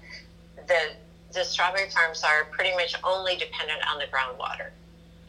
[0.67, 0.91] the
[1.33, 4.69] the strawberry farms are pretty much only dependent on the groundwater.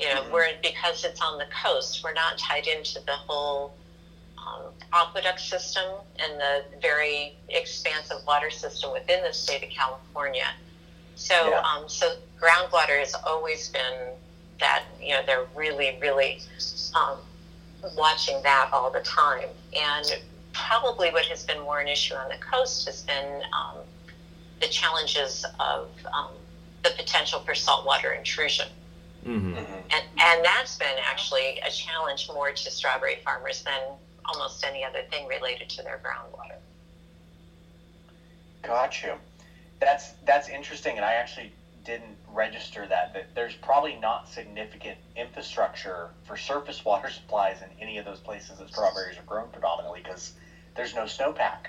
[0.00, 0.32] You know, mm-hmm.
[0.32, 3.74] where because it's on the coast, we're not tied into the whole
[4.46, 5.84] um, aqueduct system
[6.18, 10.48] and the very expansive water system within the state of California.
[11.14, 11.62] So, yeah.
[11.62, 14.10] um, so groundwater has always been
[14.60, 16.40] that you know they're really, really
[16.94, 17.18] um,
[17.96, 19.48] watching that all the time.
[19.74, 20.20] And
[20.52, 23.76] probably what has been more an issue on the coast has been um,
[24.60, 26.30] the challenges of um,
[26.82, 28.68] the potential for saltwater intrusion.
[29.26, 29.54] Mm-hmm.
[29.54, 29.72] mm-hmm.
[29.90, 33.80] And, and that's been actually a challenge more to strawberry farmers than
[34.28, 36.58] almost any other thing related to their groundwater.
[38.62, 39.14] Got you.
[39.80, 41.52] That's that's interesting, and I actually
[41.84, 43.14] didn't register that.
[43.14, 48.58] That there's probably not significant infrastructure for surface water supplies in any of those places
[48.58, 50.32] that strawberries are grown predominantly because
[50.74, 51.68] there's no snowpack.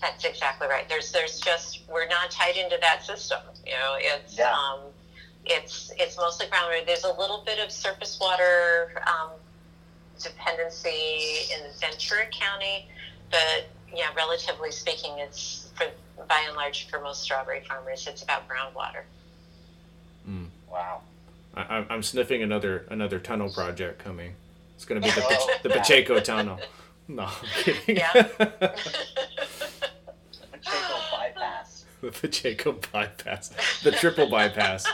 [0.00, 0.88] That's exactly right.
[0.88, 3.40] There's there's just we're not tied into that system.
[3.66, 4.52] You know, it's yeah.
[4.52, 4.80] um,
[5.44, 6.84] it's it's mostly groundwater.
[6.86, 9.30] There's a little bit of surface water um,
[10.22, 12.88] dependency in Ventura County,
[13.30, 15.86] but yeah, relatively speaking, it's for
[16.28, 19.02] by and large for most strawberry farmers, it's about groundwater.
[20.28, 20.46] Mm.
[20.70, 21.00] Wow.
[21.54, 24.34] I, I'm sniffing another another tunnel project coming.
[24.76, 26.58] It's going to be the, the Pacheco tunnel.
[27.08, 27.96] No, I'm kidding.
[27.96, 28.12] Yeah.
[30.52, 31.84] Pacheco bypass.
[32.02, 33.50] The Pacheco bypass.
[33.84, 34.84] The triple bypass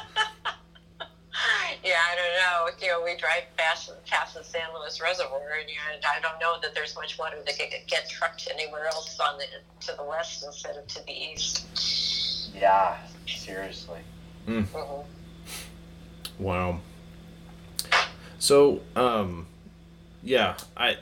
[1.85, 2.87] yeah, I don't know.
[2.87, 6.39] You know, we drive past, past the San Luis Reservoir, and you know, I don't
[6.41, 9.45] know that there's much water that could get trucked anywhere else on the
[9.87, 12.51] to the west instead of to the east.
[12.55, 14.01] Yeah, seriously.
[14.47, 14.65] Mm.
[14.65, 16.43] Mm-hmm.
[16.43, 16.81] Wow.
[18.39, 19.47] So, um,
[20.23, 20.97] yeah, I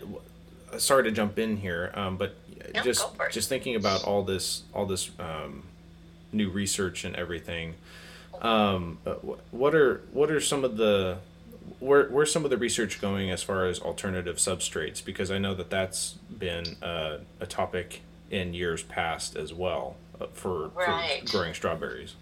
[0.79, 2.35] sorry to jump in here, um, but
[2.75, 5.65] no, just just thinking about all this all this um,
[6.33, 7.75] new research and everything.
[8.43, 8.99] Um,
[9.51, 11.19] what are what are some of the
[11.79, 15.05] where where's some of the research going as far as alternative substrates?
[15.05, 20.27] Because I know that that's been uh, a topic in years past as well uh,
[20.33, 21.23] for, right.
[21.25, 22.15] for growing strawberries.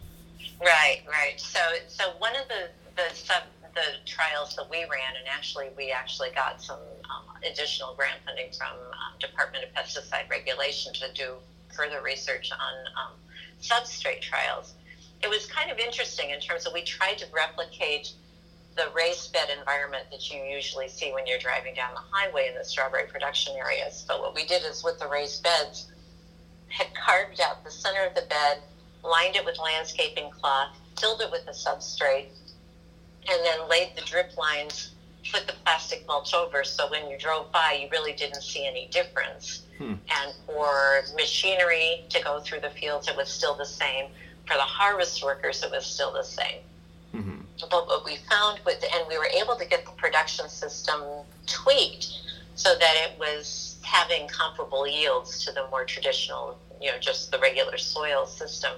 [0.60, 1.38] Right, right.
[1.38, 3.42] So so one of the the sub
[3.74, 8.52] the trials that we ran, and actually we actually got some um, additional grant funding
[8.56, 11.34] from um, Department of Pesticide Regulation to do
[11.74, 13.12] further research on um,
[13.60, 14.74] substrate trials
[15.24, 18.12] it was kind of interesting in terms of we tried to replicate
[18.76, 22.54] the raised bed environment that you usually see when you're driving down the highway in
[22.54, 24.04] the strawberry production areas.
[24.06, 25.86] But what we did is with the raised beds,
[26.68, 28.58] had carved out the center of the bed,
[29.02, 32.26] lined it with landscaping cloth, filled it with a substrate,
[33.30, 34.90] and then laid the drip lines,
[35.32, 36.64] put the plastic mulch over.
[36.64, 39.62] So when you drove by, you really didn't see any difference.
[39.78, 39.94] Hmm.
[40.10, 44.06] And for machinery to go through the fields, it was still the same
[44.46, 46.60] for the harvest workers, it was still the same.
[47.14, 47.40] Mm-hmm.
[47.70, 51.00] But what we found with, and we were able to get the production system
[51.46, 52.08] tweaked
[52.54, 57.38] so that it was having comparable yields to the more traditional, you know, just the
[57.38, 58.72] regular soil system.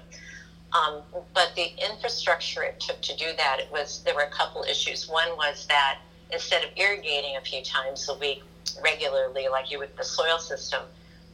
[0.73, 1.03] Um,
[1.33, 5.09] but the infrastructure it took to do that, it was there were a couple issues.
[5.09, 5.99] One was that
[6.33, 8.43] instead of irrigating a few times a week,
[8.83, 10.83] regularly, like you would the soil system,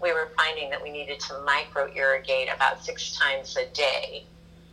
[0.03, 4.25] we were finding that we needed to micro irrigate about six times a day.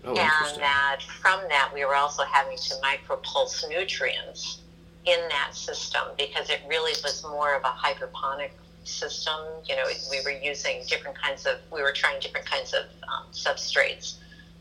[0.06, 4.62] Oh, and that from that, we were also having to micro pulse nutrients
[5.06, 8.54] in that system because it really was more of a hydroponic
[8.86, 9.36] system.
[9.68, 13.26] You know, we were using different kinds of, we were trying different kinds of um,
[13.34, 14.16] substrates.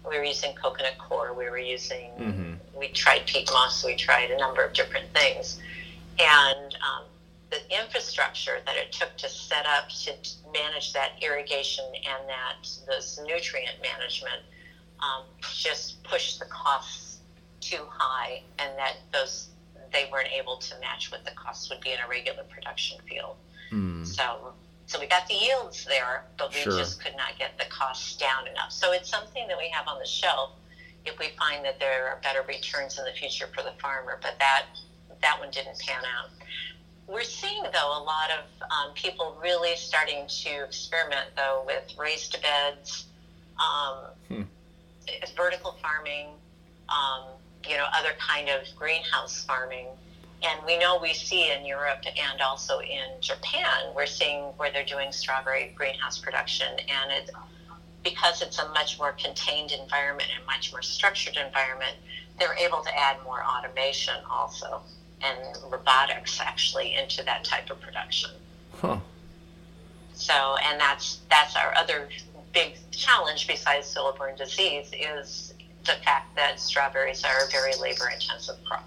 [0.09, 2.59] We were using coconut coir, we were using, Mhm.
[2.75, 5.61] we tried peat moss, we tried a number of different things.
[6.19, 7.05] And um,
[7.71, 10.13] infrastructure that it took to set up to
[10.53, 14.43] manage that irrigation and that this nutrient management
[15.01, 17.19] um, just pushed the costs
[17.61, 19.49] too high, and that those
[19.93, 23.37] they weren't able to match what the costs would be in a regular production field.
[23.71, 24.05] Hmm.
[24.05, 24.53] So,
[24.87, 26.77] so we got the yields there, but we Sure.
[26.77, 28.71] just could not get the costs down enough.
[28.73, 30.51] So it's something that we have on the shelf
[31.07, 34.19] if we find that there are better returns in the future for the farmer.
[34.21, 34.67] But that
[35.23, 36.31] that one didn't pan out.
[37.09, 42.41] We're seeing though a lot of um, people really starting to experiment though with raised
[42.43, 43.07] beds,
[43.59, 44.43] um, Hmm.
[45.35, 46.29] vertical farming,
[46.91, 47.23] um,
[47.67, 49.89] you know, other kind of greenhouse farming.
[50.43, 54.85] And we know we see in Europe and also in Japan, we're seeing where they're
[54.85, 56.79] doing strawberry greenhouse production.
[56.89, 57.31] And it,
[58.05, 61.97] because it's a much more contained environment and much more structured environment,
[62.39, 64.83] they're able to add more automation also
[65.23, 65.39] and
[65.71, 68.31] robotics actually into that type of production.
[68.81, 68.99] Huh.
[70.15, 72.09] So, and that's that's our other
[72.53, 75.55] big challenge besides soil-borne disease is
[75.85, 78.85] the fact that strawberries are a very labor-intensive crop.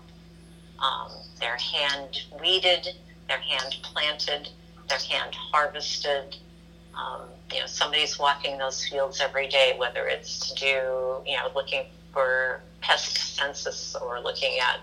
[0.80, 2.89] Um, they're hand weeded,
[3.28, 4.50] they're hand planted,
[4.89, 6.36] they're hand harvested.
[6.96, 7.22] Um,
[7.54, 11.86] you know, somebody's walking those fields every day, whether it's to do, you know, looking
[12.12, 14.80] for pest census or looking at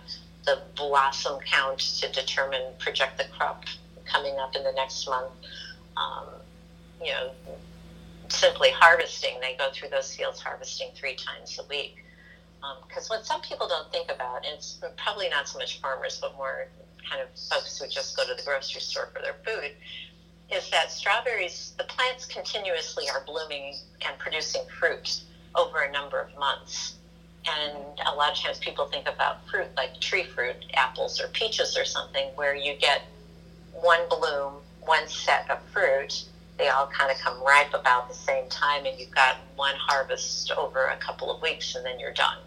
[0.48, 3.64] the blossom count to determine, project the crop
[4.06, 5.30] coming up in the next month.
[5.96, 6.24] Um,
[7.04, 7.32] you know,
[8.28, 11.96] simply harvesting, they go through those fields harvesting three times a week.
[12.86, 16.34] Because what some people don't think about, and it's probably not so much farmers, but
[16.36, 16.68] more
[17.08, 19.72] kind of folks who just go to the grocery store for their food,
[20.50, 23.74] is that strawberries, the plants continuously are blooming
[24.06, 25.20] and producing fruit
[25.54, 26.94] over a number of months.
[27.48, 31.76] And a lot of times people think about fruit like tree fruit, apples or peaches
[31.76, 33.02] or something, where you get
[33.72, 36.24] one bloom, one set of fruit.
[36.58, 40.50] They all kind of come ripe about the same time, and you've got one harvest
[40.52, 42.38] over a couple of weeks, and then you're done.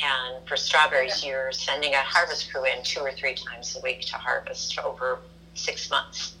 [0.00, 4.02] And for strawberries, you're sending a harvest crew in two or three times a week
[4.02, 5.20] to harvest over
[5.54, 6.34] six months.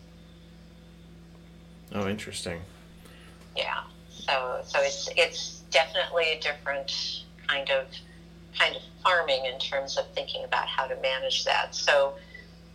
[1.92, 2.60] Oh, interesting.
[3.56, 3.82] Yeah.
[4.10, 7.86] So so it's it's definitely a different kind of
[8.58, 11.74] kind of farming in terms of thinking about how to manage that.
[11.74, 12.14] So,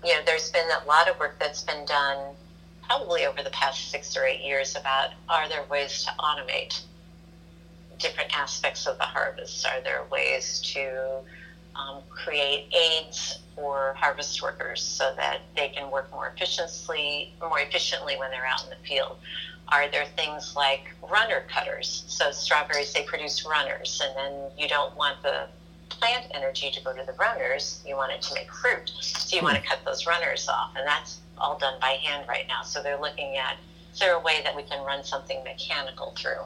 [0.03, 2.35] you know, there's been a lot of work that's been done
[2.83, 6.81] probably over the past six or eight years about are there ways to automate
[7.97, 9.65] different aspects of the harvest?
[9.65, 11.21] Are there ways to
[11.75, 18.15] um, create aids for harvest workers so that they can work more efficiently, more efficiently
[18.17, 19.17] when they're out in the field?
[19.69, 22.03] Are there things like runner cutters?
[22.07, 25.47] So strawberries, they produce runners, and then you don't want the
[25.89, 27.81] plant energy to go to the runners.
[27.87, 30.85] You want it to make fruit, so you want to cut those runners off, and
[30.85, 32.61] that's all done by hand right now.
[32.63, 33.57] So they're looking at
[33.93, 36.41] is there a way that we can run something mechanical through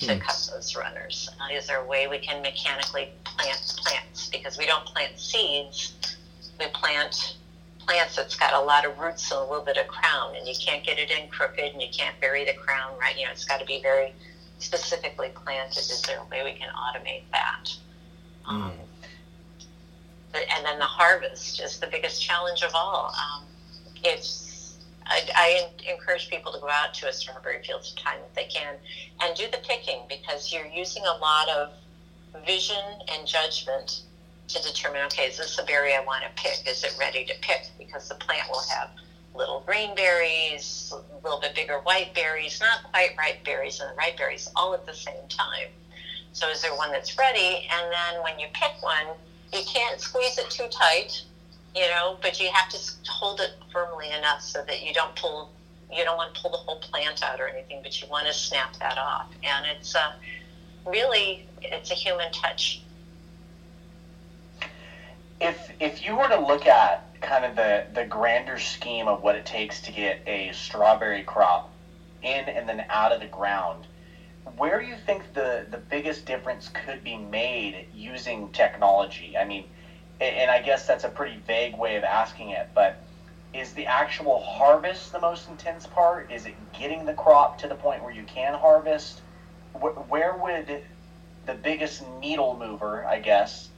[0.00, 1.28] to cut those runners?
[1.40, 6.16] Uh, is there a way we can mechanically plant plants because we don't plant seeds,
[6.58, 7.36] we plant
[7.78, 10.54] plants that's got a lot of roots and a little bit of crown, and you
[10.60, 13.16] can't get it in crooked, and you can't bury the crown right.
[13.16, 14.12] You know, it's got to be very
[14.58, 15.78] specifically planted.
[15.78, 17.70] Is there a way we can automate that?
[18.46, 18.72] Um,
[20.32, 23.14] but, and then the harvest is the biggest challenge of all.
[23.14, 23.44] Um,
[24.02, 24.43] it's
[25.06, 28.76] I, I encourage people to go out to a strawberry field sometime if they can
[29.20, 31.72] and do the picking because you're using a lot of
[32.46, 34.02] vision and judgment
[34.48, 36.66] to determine okay, is this a berry I want to pick?
[36.68, 37.66] Is it ready to pick?
[37.78, 38.90] Because the plant will have
[39.34, 43.94] little green berries, a little bit bigger white berries, not quite ripe berries, and the
[43.94, 45.68] ripe berries all at the same time.
[46.32, 47.68] So is there one that's ready?
[47.70, 49.06] And then when you pick one,
[49.52, 51.22] you can't squeeze it too tight,
[51.74, 55.50] you know, but you have to hold it firmly enough so that you don't pull,
[55.92, 58.32] you don't want to pull the whole plant out or anything, but you want to
[58.32, 59.26] snap that off.
[59.42, 60.12] And it's uh,
[60.84, 62.80] really, it's a human touch.
[65.40, 69.34] if if you were to look at kind of the the grander scheme of what
[69.34, 71.68] it takes to get a strawberry crop
[72.22, 73.86] in and then out of the ground
[74.56, 79.66] where do you think the the biggest difference could be made using technology i mean
[80.20, 82.96] and i guess that's a pretty vague way of asking it but
[83.54, 86.30] is the actual harvest the most intense part?
[86.32, 89.20] Is it getting the crop to the point where you can harvest?
[89.72, 90.82] Where would
[91.46, 93.70] the biggest needle mover, I guess,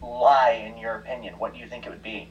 [0.00, 1.34] lie in your opinion?
[1.38, 2.28] What do you think it would be?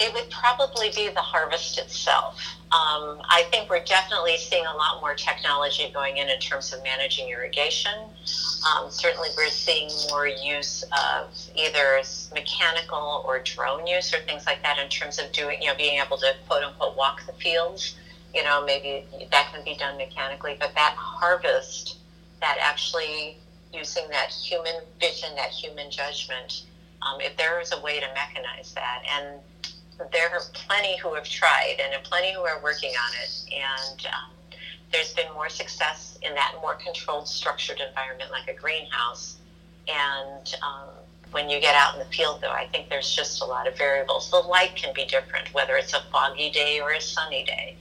[0.00, 2.38] It would probably be the harvest itself.
[2.70, 6.82] Um, I think we're definitely seeing a lot more technology going in in terms of
[6.84, 7.98] managing irrigation.
[8.68, 12.00] Um, certainly, we're seeing more use of either
[12.32, 16.00] mechanical or drone use or things like that in terms of doing, you know, being
[16.00, 17.96] able to quote unquote walk the fields.
[18.34, 21.96] You know, maybe that can be done mechanically, but that harvest,
[22.40, 23.38] that actually
[23.72, 26.64] using that human vision, that human judgment,
[27.02, 29.40] um, if there is a way to mechanize that, and
[30.12, 33.54] there are plenty who have tried and plenty who are working on it.
[33.54, 34.30] And um,
[34.92, 39.36] there's been more success in that more controlled, structured environment like a greenhouse.
[39.88, 40.88] And um,
[41.30, 43.76] when you get out in the field, though, I think there's just a lot of
[43.76, 44.30] variables.
[44.30, 47.76] The light can be different, whether it's a foggy day or a sunny day.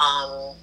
[0.00, 0.54] Um,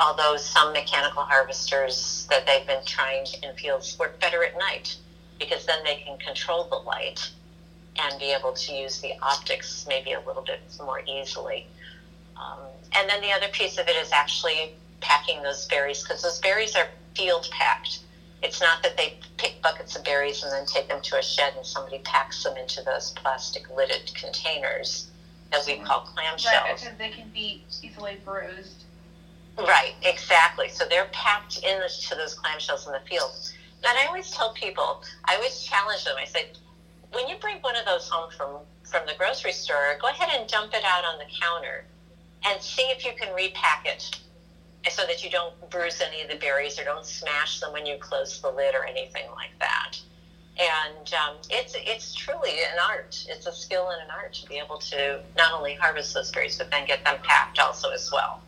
[0.00, 4.96] although some mechanical harvesters that they've been trying in fields work better at night
[5.38, 7.30] because then they can control the light
[7.98, 11.66] and be able to use the optics maybe a little bit more easily.
[12.36, 12.58] Um,
[12.94, 16.74] and then the other piece of it is actually packing those berries because those berries
[16.74, 18.00] are field packed.
[18.42, 21.54] It's not that they pick buckets of berries and then take them to a shed
[21.56, 25.08] and somebody packs them into those plastic lidded containers
[25.50, 26.44] that we call clamshells.
[26.44, 28.84] Right, because they can be easily bruised.
[29.58, 30.68] Right, exactly.
[30.68, 33.32] So they're packed into those clamshells in the field.
[33.88, 36.16] And I always tell people, I always challenge them.
[36.18, 36.50] I say,
[37.16, 40.48] when you bring one of those home from from the grocery store, go ahead and
[40.48, 41.84] dump it out on the counter
[42.44, 44.16] and see if you can repack it
[44.88, 47.96] so that you don't bruise any of the berries or don't smash them when you
[47.98, 49.98] close the lid or anything like that.
[50.58, 53.26] And um, it's it's truly an art.
[53.28, 56.58] It's a skill and an art to be able to not only harvest those berries
[56.58, 58.42] but then get them packed also as well.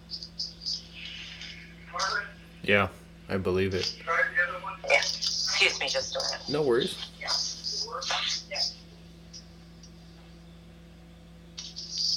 [2.62, 2.88] Yeah,
[3.28, 3.96] I believe it.
[4.88, 4.98] Yeah.
[4.98, 6.48] Excuse me just a minute.
[6.48, 6.94] No worries.
[7.20, 7.28] Yeah.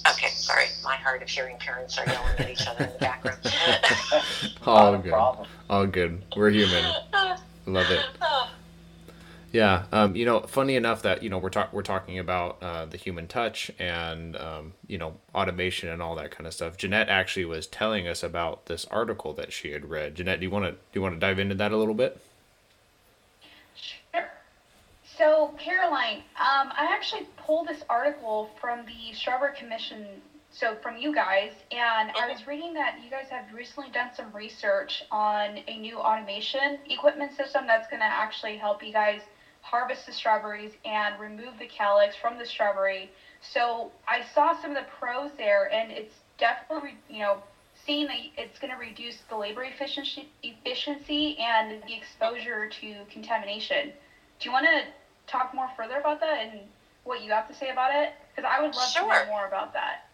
[0.09, 0.65] Okay, sorry.
[0.83, 3.39] My hard of hearing parents are yelling at each other in the background.
[4.65, 5.13] All good.
[5.69, 6.23] All good.
[6.35, 6.83] We're human.
[7.65, 8.05] Love it.
[9.51, 12.85] Yeah, um, you know, funny enough that you know we're talk- we're talking about uh,
[12.85, 16.77] the human touch and um, you know automation and all that kind of stuff.
[16.77, 20.15] Jeanette actually was telling us about this article that she had read.
[20.15, 22.17] Jeanette, do you want to do you want to dive into that a little bit?
[25.21, 31.13] So, Caroline, um, I actually pulled this article from the Strawberry Commission, so from you
[31.13, 35.77] guys, and I was reading that you guys have recently done some research on a
[35.77, 39.21] new automation equipment system that's going to actually help you guys
[39.61, 43.11] harvest the strawberries and remove the calyx from the strawberry.
[43.41, 47.43] So, I saw some of the pros there, and it's definitely, you know,
[47.85, 53.93] seeing that it's going to reduce the labor efficiency, efficiency and the exposure to contamination.
[54.39, 54.81] Do you want to
[55.31, 56.59] talk more further about that and
[57.03, 58.13] what you have to say about it?
[58.35, 59.03] Because I would love sure.
[59.03, 60.05] to know more about that.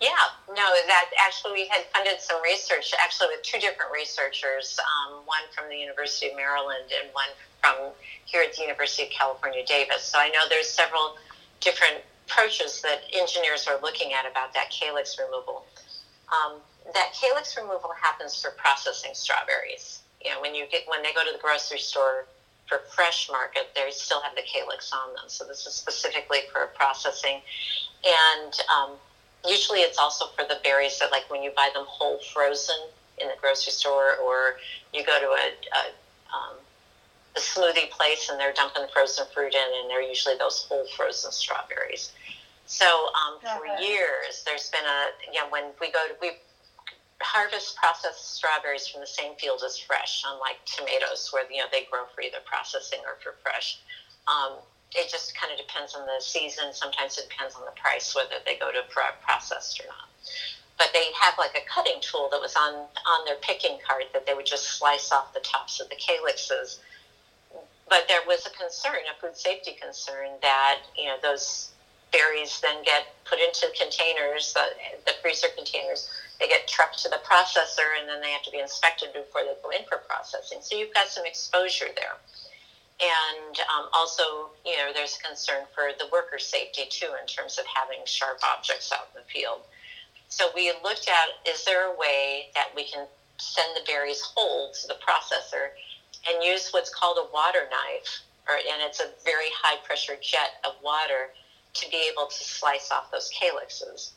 [0.00, 0.10] Yeah,
[0.48, 5.40] no, that actually we had funded some research actually with two different researchers, um, one
[5.56, 7.92] from the University of Maryland and one from
[8.26, 10.02] here at the University of California, Davis.
[10.02, 11.16] So I know there's several
[11.60, 15.64] different approaches that engineers are looking at about that calyx removal.
[16.28, 16.60] Um,
[16.92, 20.00] that calyx removal happens for processing strawberries.
[20.22, 22.26] You know, when you get when they go to the grocery store
[22.68, 25.24] for fresh market, they still have the calyx on them.
[25.28, 27.40] So this is specifically for processing,
[28.04, 28.90] and um,
[29.46, 32.76] usually it's also for the berries that, like when you buy them whole frozen
[33.18, 34.56] in the grocery store, or
[34.92, 36.56] you go to a, a, um,
[37.36, 41.32] a smoothie place and they're dumping frozen fruit in, and they're usually those whole frozen
[41.32, 42.12] strawberries.
[42.66, 46.32] So um, for years, there's been a you know when we go to we
[47.26, 51.86] harvest processed strawberries from the same field as fresh, unlike tomatoes where you know they
[51.90, 53.80] grow for either processing or for fresh.
[54.26, 54.62] Um,
[54.94, 56.72] it just kind of depends on the season.
[56.72, 58.82] Sometimes it depends on the price whether they go to
[59.22, 60.08] processed or not.
[60.78, 64.26] But they have like a cutting tool that was on on their picking cart that
[64.26, 66.80] they would just slice off the tops of the calyxes.
[67.88, 71.70] But there was a concern, a food safety concern, that you know those
[72.12, 74.64] berries then get put into containers, the,
[75.06, 78.58] the freezer containers they get trucked to the processor and then they have to be
[78.58, 80.58] inspected before they go in for processing.
[80.60, 82.16] So you've got some exposure there.
[83.00, 87.64] And um, also, you know, there's concern for the worker safety too in terms of
[87.68, 89.60] having sharp objects out in the field.
[90.28, 93.06] So we looked at is there a way that we can
[93.38, 95.76] send the berries whole to the processor
[96.28, 100.58] and use what's called a water knife, or, and it's a very high pressure jet
[100.64, 101.30] of water
[101.80, 104.12] to be able to slice off those calyxes.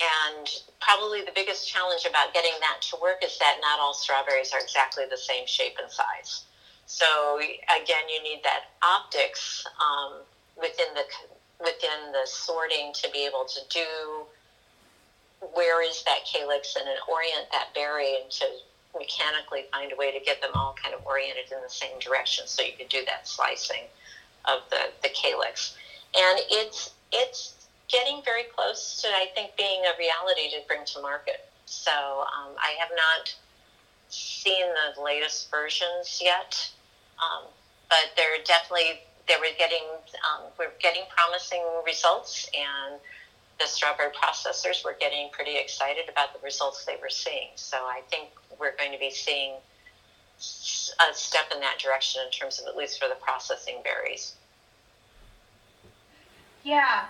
[0.00, 0.48] And
[0.80, 4.60] probably the biggest challenge about getting that to work is that not all strawberries are
[4.60, 6.44] exactly the same shape and size.
[6.86, 10.20] So again, you need that optics um,
[10.56, 11.04] within the
[11.60, 14.26] within the sorting to be able to do
[15.54, 18.44] where is that calyx and then orient that berry and to
[18.98, 22.46] mechanically find a way to get them all kind of oriented in the same direction
[22.46, 23.84] so you could do that slicing
[24.44, 25.76] of the, the calyx.
[26.14, 31.00] And it's it's getting very close to I think being a reality to bring to
[31.00, 31.48] market.
[31.66, 33.34] So um, I have not
[34.08, 36.70] seen the latest versions yet,
[37.18, 37.44] um,
[37.88, 39.84] but they're definitely they were getting
[40.28, 43.00] um, we're getting promising results and
[43.60, 47.48] the strawberry processors were getting pretty excited about the results they were seeing.
[47.54, 49.52] So I think we're going to be seeing
[50.40, 54.34] a step in that direction in terms of at least for the processing berries.
[56.64, 57.04] Yeah.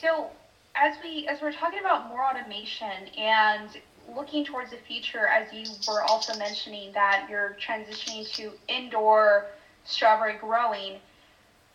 [0.00, 0.30] So
[0.74, 3.70] as we as we're talking about more automation and
[4.14, 9.46] looking towards the future, as you were also mentioning that you're transitioning to indoor
[9.84, 10.98] strawberry growing,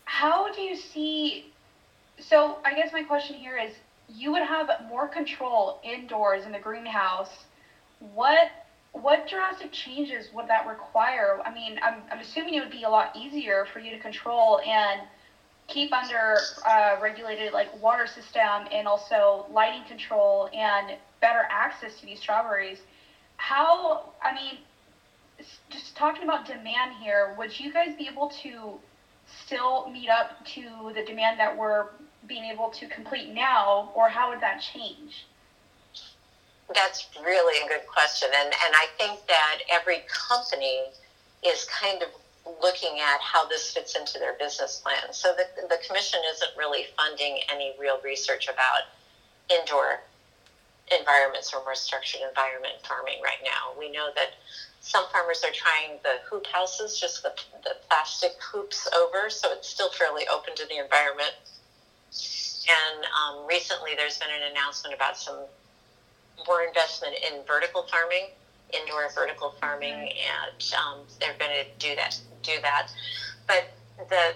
[0.05, 1.51] how do you see?
[2.19, 3.73] So I guess my question here is,
[4.09, 7.45] you would have more control indoors in the greenhouse.
[8.13, 8.49] What
[8.93, 11.39] what drastic changes would that require?
[11.45, 14.59] I mean, I'm, I'm assuming it would be a lot easier for you to control
[14.61, 15.01] and
[15.67, 22.05] keep under uh, regulated like water system and also lighting control and better access to
[22.05, 22.79] these strawberries.
[23.35, 24.57] How, I mean,
[25.69, 28.79] just talking about demand here, would you guys be able to
[29.45, 31.87] still meet up to the demand that we're
[32.27, 35.25] being able to complete now, or how would that change?
[36.73, 38.29] That's really a good question.
[38.35, 40.81] And, and I think that every company
[41.45, 42.09] is kind of
[42.61, 45.11] looking at how this fits into their business plan.
[45.11, 48.87] So the, the commission isn't really funding any real research about
[49.49, 50.01] indoor
[50.97, 53.77] environments or more structured environment farming right now.
[53.77, 54.35] We know that
[54.79, 57.33] some farmers are trying the hoop houses, just the,
[57.63, 61.33] the plastic hoops over, so it's still fairly open to the environment.
[62.67, 65.39] And um, recently there's been an announcement about some
[66.45, 68.27] more investment in vertical farming,
[68.73, 72.19] indoor vertical farming, and um, they're going to do that.
[72.47, 72.87] Do that,
[73.45, 73.67] but
[74.09, 74.33] the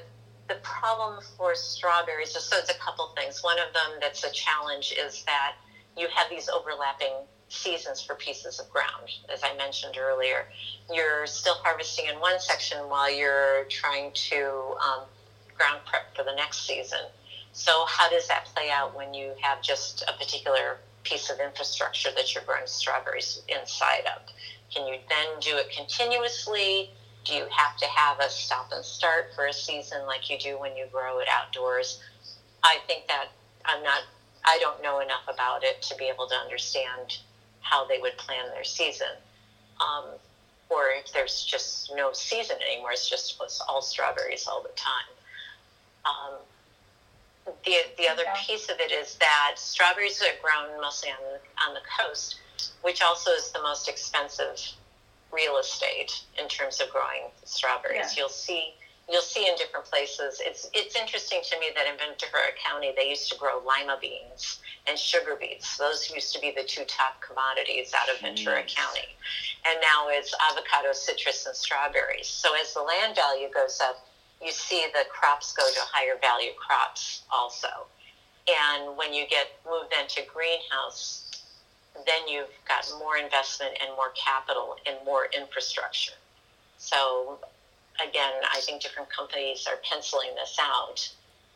[0.49, 3.41] the problem for strawberries is so it's a couple things.
[3.41, 5.53] One of them that's a challenge is that
[5.97, 7.13] you have these overlapping
[7.47, 9.09] seasons for pieces of ground.
[9.33, 10.47] As I mentioned earlier,
[10.93, 15.03] you're still harvesting in one section while you're trying to um,
[15.57, 16.99] ground prep for the next season.
[17.53, 22.09] So, how does that play out when you have just a particular piece of infrastructure
[22.15, 24.21] that you're growing strawberries inside of?
[24.73, 26.91] Can you then do it continuously?
[27.25, 30.59] Do you have to have a stop and start for a season like you do
[30.59, 32.01] when you grow it outdoors?
[32.63, 33.27] I think that
[33.65, 34.01] I'm not,
[34.43, 37.17] I don't know enough about it to be able to understand
[37.61, 39.15] how they would plan their season.
[39.79, 40.05] Um,
[40.69, 45.11] or if there's just no season anymore, it's just all strawberries all the time.
[46.05, 46.35] Um,
[47.65, 48.35] the the other yeah.
[48.45, 52.39] piece of it is that strawberries are grown mostly on on the coast,
[52.81, 54.57] which also is the most expensive
[55.33, 58.15] real estate in terms of growing strawberries.
[58.15, 58.23] Yeah.
[58.23, 58.73] You'll see
[59.09, 60.41] you'll see in different places.
[60.43, 64.59] It's it's interesting to me that in Ventura County they used to grow lima beans
[64.87, 65.77] and sugar beets.
[65.77, 69.07] Those used to be the two top commodities out of Ventura County,
[69.65, 72.27] and now it's avocado, citrus, and strawberries.
[72.27, 74.07] So as the land value goes up,
[74.41, 77.87] you see the crops go to higher value crops also.
[78.49, 81.30] And when you get moved into greenhouse,
[81.95, 86.13] then you've got more investment and more capital and more infrastructure.
[86.77, 87.39] So
[88.05, 91.09] again, I think different companies are penciling this out.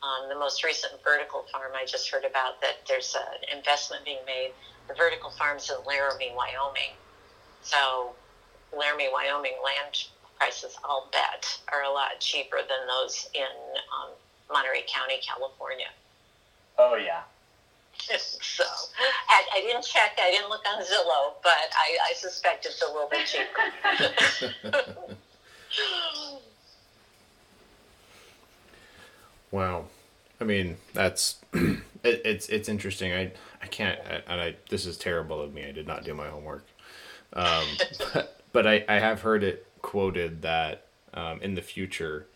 [0.04, 4.24] Um, the most recent vertical farm I just heard about that there's an investment being
[4.26, 4.52] made.
[4.88, 6.94] The vertical farm's in Laramie, Wyoming.
[7.64, 8.14] So
[8.76, 10.06] Laramie, Wyoming land
[10.38, 14.10] prices, I'll bet, are a lot cheaper than those in um,
[14.52, 15.88] Monterey County, California.
[16.78, 17.22] Oh, yeah.
[18.18, 18.64] so
[19.30, 22.86] I, I, didn't check, I didn't look on Zillow, but I, I suspect it's a
[22.92, 23.72] little bit cheaper.
[29.52, 29.86] wow.
[30.40, 33.14] I mean, that's it, it's it's interesting.
[33.14, 33.32] I
[33.62, 35.66] I can't and I this is terrible of me.
[35.66, 36.66] I did not do my homework.
[37.34, 37.66] Um,
[38.14, 42.28] but, but I, I have heard it quoted that um, in the future,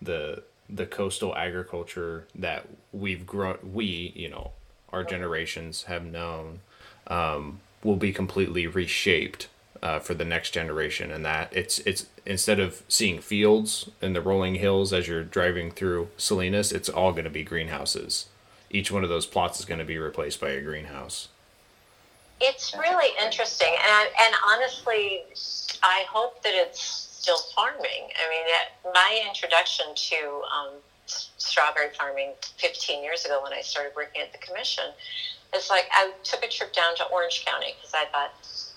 [0.00, 4.52] the the coastal agriculture that we've grown, we you know,
[4.90, 6.60] our generations have known,
[7.06, 9.48] um, will be completely reshaped
[9.82, 14.20] uh, for the next generation, and that it's it's instead of seeing fields and the
[14.20, 18.26] rolling hills as you're driving through Salinas, it's all going to be greenhouses.
[18.70, 21.28] Each one of those plots is going to be replaced by a greenhouse.
[22.40, 25.22] It's really interesting, and and honestly,
[25.82, 27.82] I hope that it's still farming.
[27.84, 30.16] I mean, it, my introduction to
[30.54, 30.70] um,
[31.06, 34.84] strawberry farming 15 years ago when I started working at the commission
[35.52, 38.32] It's like I took a trip down to Orange County because I thought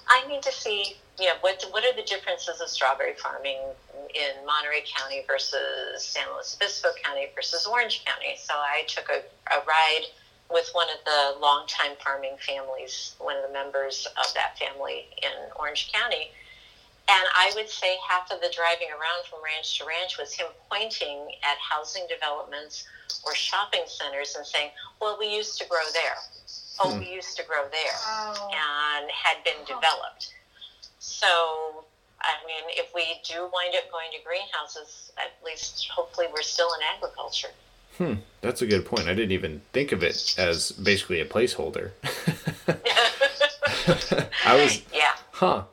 [0.07, 3.57] I need to see you know what what are the differences of strawberry farming
[4.15, 8.35] in Monterey County versus San Luis Obispo County versus Orange County.
[8.37, 9.21] So I took a,
[9.53, 10.05] a ride
[10.49, 15.31] with one of the longtime farming families, one of the members of that family in
[15.55, 16.31] Orange County.
[17.09, 20.45] And I would say half of the driving around from ranch to ranch was him
[20.69, 22.85] pointing at housing developments
[23.25, 24.69] or shopping centers and saying,
[25.01, 26.17] Well, we used to grow there.
[26.81, 26.99] Oh, hmm.
[26.99, 27.97] we used to grow there.
[28.05, 28.49] Oh.
[28.53, 30.33] And had been developed.
[30.99, 31.85] So,
[32.21, 36.69] I mean, if we do wind up going to greenhouses, at least hopefully we're still
[36.75, 37.49] in agriculture.
[37.97, 39.07] Hmm, that's a good point.
[39.07, 41.91] I didn't even think of it as basically a placeholder.
[44.45, 45.63] I was, yeah, huh,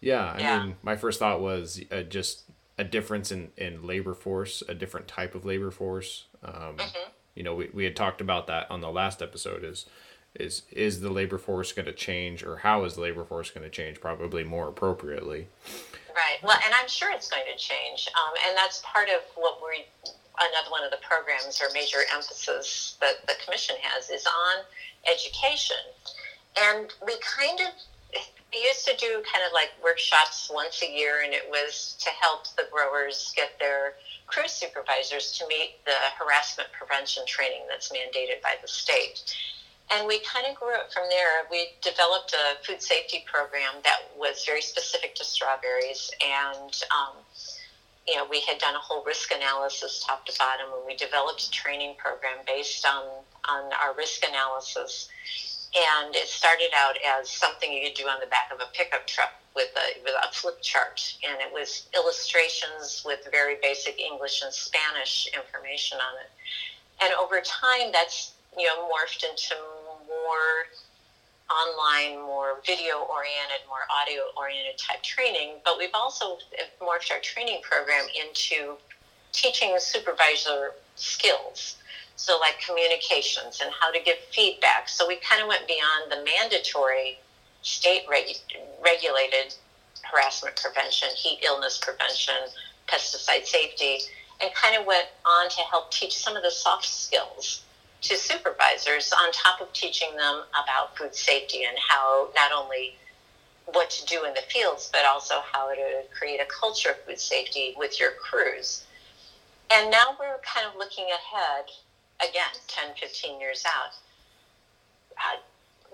[0.00, 0.32] yeah.
[0.32, 0.62] I yeah.
[0.62, 2.44] mean, my first thought was uh, just
[2.78, 6.24] a difference in, in labor force, a different type of labor force.
[6.42, 7.10] Um, mm-hmm.
[7.34, 9.64] You know, we, we had talked about that on the last episode.
[9.64, 9.86] Is
[10.34, 13.64] is is the labor force going to change, or how is the labor force going
[13.64, 14.00] to change?
[14.00, 15.48] Probably more appropriately.
[16.08, 16.42] Right.
[16.42, 19.84] Well, and I'm sure it's going to change, um, and that's part of what we
[20.40, 24.64] another one of the programs or major emphasis that the commission has is on
[25.10, 25.76] education.
[26.58, 27.72] And we kind of
[28.52, 32.10] we used to do kind of like workshops once a year, and it was to
[32.10, 33.94] help the growers get their
[34.26, 39.22] crew supervisors to meet the harassment prevention training that's mandated by the state.
[39.92, 41.46] And we kind of grew it from there.
[41.50, 47.16] We developed a food safety program that was very specific to strawberries, and um,
[48.06, 51.46] you know, we had done a whole risk analysis top to bottom, and we developed
[51.46, 53.04] a training program based on
[53.48, 55.08] on our risk analysis.
[55.70, 59.06] And it started out as something you could do on the back of a pickup
[59.06, 64.42] truck with a with a flip chart, and it was illustrations with very basic English
[64.42, 66.30] and Spanish information on it.
[67.04, 69.54] And over time, that's you know morphed into
[70.08, 70.66] more
[71.50, 76.38] online, more video oriented, more audio oriented type training, but we've also
[76.80, 78.76] morphed our training program into
[79.32, 81.76] teaching supervisor skills.
[82.20, 84.88] So, like communications and how to give feedback.
[84.90, 87.18] So, we kind of went beyond the mandatory
[87.62, 88.40] state regu-
[88.84, 89.54] regulated
[90.02, 92.34] harassment prevention, heat illness prevention,
[92.88, 94.00] pesticide safety,
[94.42, 97.62] and kind of went on to help teach some of the soft skills
[98.02, 102.96] to supervisors on top of teaching them about food safety and how not only
[103.72, 107.18] what to do in the fields, but also how to create a culture of food
[107.18, 108.84] safety with your crews.
[109.70, 111.66] And now we're kind of looking ahead,
[112.22, 113.94] again, 10, 15 years out.
[115.16, 115.38] Uh,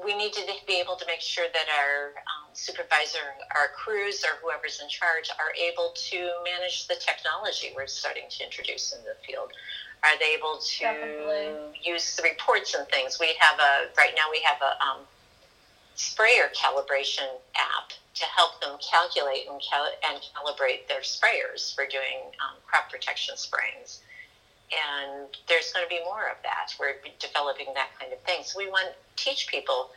[0.04, 4.36] we need to be able to make sure that our um, supervisor, our crews, or
[4.42, 9.16] whoever's in charge are able to manage the technology we're starting to introduce in the
[9.26, 9.52] field.
[10.04, 11.80] Are they able to Definitely.
[11.82, 13.18] use the reports and things?
[13.18, 14.28] We have a right now.
[14.30, 14.98] We have a um,
[15.94, 22.20] sprayer calibration app to help them calculate and, cal- and calibrate their sprayers for doing
[22.44, 24.00] um, crop protection sprayings.
[24.72, 26.74] And there's going to be more of that.
[26.78, 28.42] We're developing that kind of thing.
[28.42, 29.90] So we want to teach people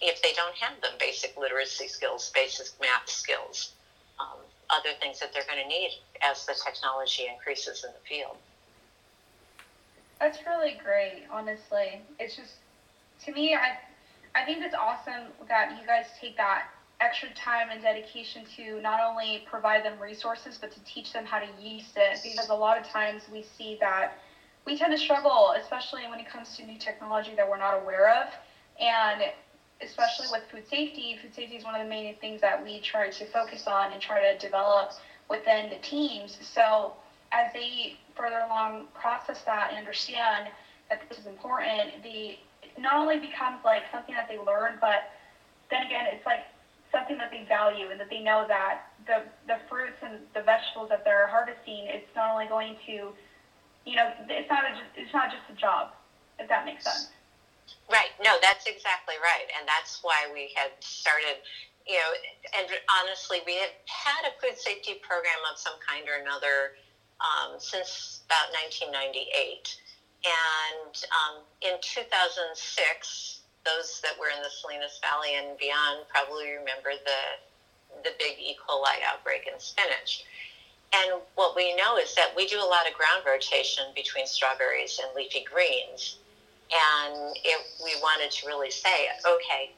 [0.00, 3.72] if they don't have them, basic literacy skills, basic math skills,
[4.18, 4.38] um,
[4.70, 5.90] other things that they're going to need
[6.22, 8.36] as the technology increases in the field.
[10.20, 12.00] That's really great, honestly.
[12.18, 12.54] It's just
[13.24, 13.78] to me, I
[14.34, 16.68] I think it's awesome that you guys take that
[17.00, 21.38] extra time and dedication to not only provide them resources but to teach them how
[21.38, 22.18] to use it.
[22.22, 24.18] Because a lot of times we see that
[24.64, 28.10] we tend to struggle especially when it comes to new technology that we're not aware
[28.10, 28.26] of.
[28.80, 29.22] And
[29.80, 33.08] especially with food safety food safety is one of the main things that we try
[33.08, 34.92] to focus on and try to develop
[35.28, 36.36] within the teams.
[36.40, 36.94] So
[37.30, 40.48] as they further along process that and understand
[40.88, 42.38] that this is important, the
[42.76, 45.10] not only becomes like something that they learn, but
[45.70, 46.40] then again, it's like
[46.92, 50.88] something that they value and that they know that the the fruits and the vegetables
[50.88, 53.12] that they're harvesting, it's not only going to,
[53.84, 55.92] you know, it's not a, it's not just a job,
[56.38, 57.08] if that makes sense.
[57.90, 58.12] Right.
[58.22, 61.40] No, that's exactly right, and that's why we had started.
[61.86, 62.12] You know,
[62.60, 62.68] and
[63.00, 66.76] honestly, we had had a food safety program of some kind or another
[67.20, 69.76] um, since about 1998.
[70.24, 76.96] And um, in 2006, those that were in the Salinas Valley and beyond probably remember
[77.04, 77.20] the
[78.04, 78.56] the big E.
[78.56, 80.24] coli outbreak in spinach.
[80.92, 85.00] And what we know is that we do a lot of ground rotation between strawberries
[85.02, 86.18] and leafy greens.
[86.70, 89.72] And if we wanted to really say, okay,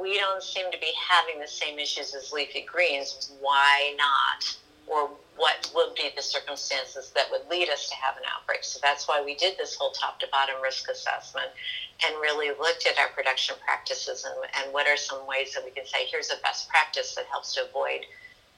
[0.00, 3.32] we don't seem to be having the same issues as leafy greens.
[3.40, 4.56] Why not?
[4.86, 8.64] Or what would be the circumstances that would lead us to have an outbreak?
[8.64, 11.48] So that's why we did this whole top to bottom risk assessment
[12.06, 15.70] and really looked at our production practices and, and what are some ways that we
[15.70, 18.00] can say, here's a best practice that helps to avoid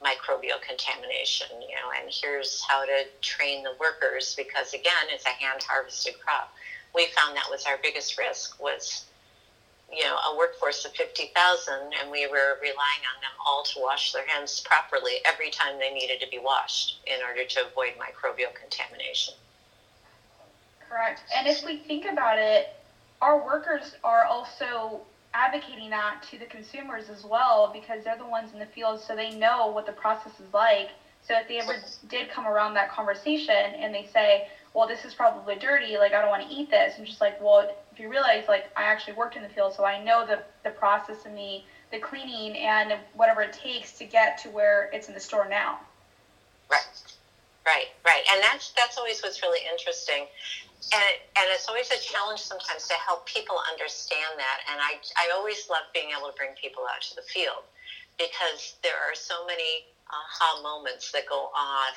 [0.03, 5.29] microbial contamination, you know, and here's how to train the workers because again, it's a
[5.29, 6.53] hand harvested crop.
[6.93, 9.05] We found that was our biggest risk was
[9.95, 14.11] you know, a workforce of 50,000 and we were relying on them all to wash
[14.11, 18.53] their hands properly every time they needed to be washed in order to avoid microbial
[18.53, 19.33] contamination.
[20.89, 21.21] Correct.
[21.35, 22.75] And if we think about it,
[23.21, 25.01] our workers are also
[25.33, 29.15] advocating that to the consumers as well because they're the ones in the field so
[29.15, 30.89] they know what the process is like.
[31.27, 31.75] So if they ever
[32.07, 36.19] did come around that conversation and they say, well, this is probably dirty, like I
[36.19, 39.13] don't want to eat this, and just like, well, if you realize, like I actually
[39.13, 41.61] worked in the field, so I know the the process and the
[41.91, 45.79] the cleaning and whatever it takes to get to where it's in the store now.
[46.69, 46.83] Right,
[47.65, 50.27] right, right, and that's that's always what's really interesting.
[50.91, 54.59] And and it's always a challenge sometimes to help people understand that.
[54.69, 57.63] And I I always love being able to bring people out to the field
[58.19, 61.91] because there are so many uh, aha moments that go on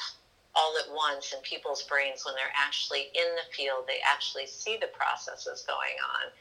[0.54, 3.84] all at once in people's brains when they're actually in the field.
[3.86, 6.32] They actually see the processes going on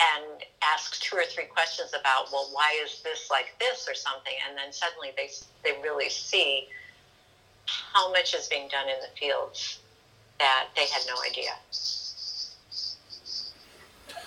[0.00, 4.32] and ask two or three questions about well why is this like this or something
[4.48, 5.28] and then suddenly they
[5.62, 6.66] they really see
[7.66, 9.80] how much is being done in the fields
[10.38, 11.50] that they had no idea.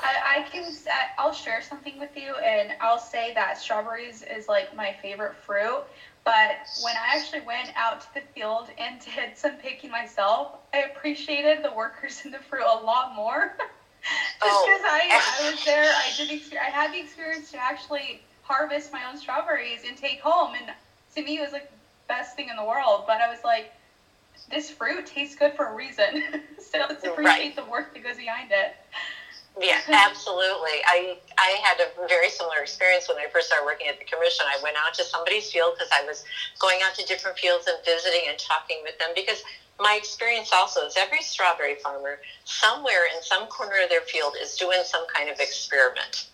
[0.02, 0.72] I, I can
[1.18, 5.84] I'll share something with you and I'll say that strawberries is like my favorite fruit
[6.26, 10.80] but when I actually went out to the field and did some picking myself I
[10.80, 14.90] appreciated the workers in the fruit a lot more just because oh.
[14.92, 19.18] I, I was there I did I had the experience to actually harvest my own
[19.18, 20.72] strawberries and take home and
[21.16, 23.74] to me it was like the best thing in the world but I was like
[24.50, 26.24] this fruit tastes good for a reason.
[26.60, 27.56] so let's appreciate right.
[27.56, 28.76] the work that goes behind it.
[29.60, 30.82] Yeah, absolutely.
[30.88, 34.46] I I had a very similar experience when I first started working at the commission.
[34.50, 36.24] I went out to somebody's field because I was
[36.60, 39.44] going out to different fields and visiting and talking with them because
[39.80, 44.56] my experience also is every strawberry farmer somewhere in some corner of their field is
[44.56, 46.28] doing some kind of experiment.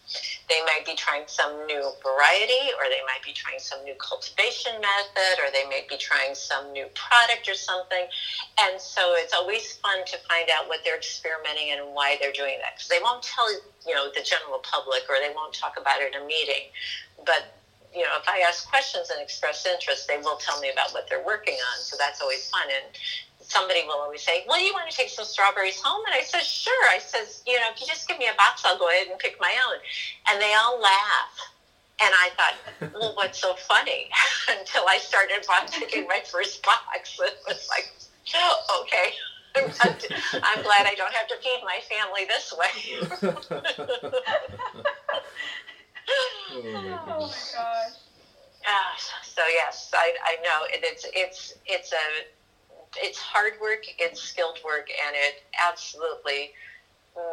[0.49, 4.73] They might be trying some new variety, or they might be trying some new cultivation
[4.81, 8.09] method, or they might be trying some new product or something.
[8.59, 12.57] And so it's always fun to find out what they're experimenting and why they're doing
[12.65, 12.75] that.
[12.75, 13.45] Because they won't tell
[13.85, 16.73] you know the general public, or they won't talk about it in a meeting.
[17.23, 17.53] But
[17.93, 21.09] you know, if I ask questions and express interest, they will tell me about what
[21.09, 21.81] they're working on.
[21.81, 22.65] So that's always fun.
[22.69, 22.85] And
[23.49, 26.43] somebody will always say, "Well, you want to take some strawberries home?" And I said,
[26.43, 29.07] "Sure." I says, "You know, if you just give me a box, I'll go ahead
[29.07, 29.79] and pick my own."
[30.29, 31.35] And they all laugh.
[32.01, 34.09] And I thought, well, what's so funny?
[34.49, 37.91] Until I started picking my first box, it was like,
[38.35, 39.13] oh, okay.
[39.55, 42.69] I'm glad I don't have to feed my family this way.
[46.51, 47.93] oh my gosh.
[48.65, 52.25] Uh, so yes, I, I know it, it's it's it's a
[52.97, 56.51] it's hard work, it's skilled work, and it absolutely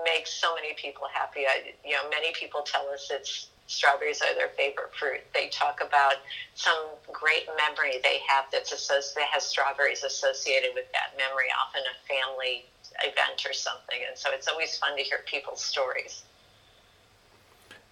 [0.04, 1.40] makes so many people happy.
[1.46, 5.20] I, you know, many people tell us it's strawberries are their favorite fruit.
[5.34, 6.14] They talk about
[6.54, 6.76] some
[7.12, 11.96] great memory they have that's associated that has strawberries associated with that memory, often a
[12.06, 12.64] family
[13.02, 13.98] event or something.
[14.08, 16.22] And so it's always fun to hear people's stories.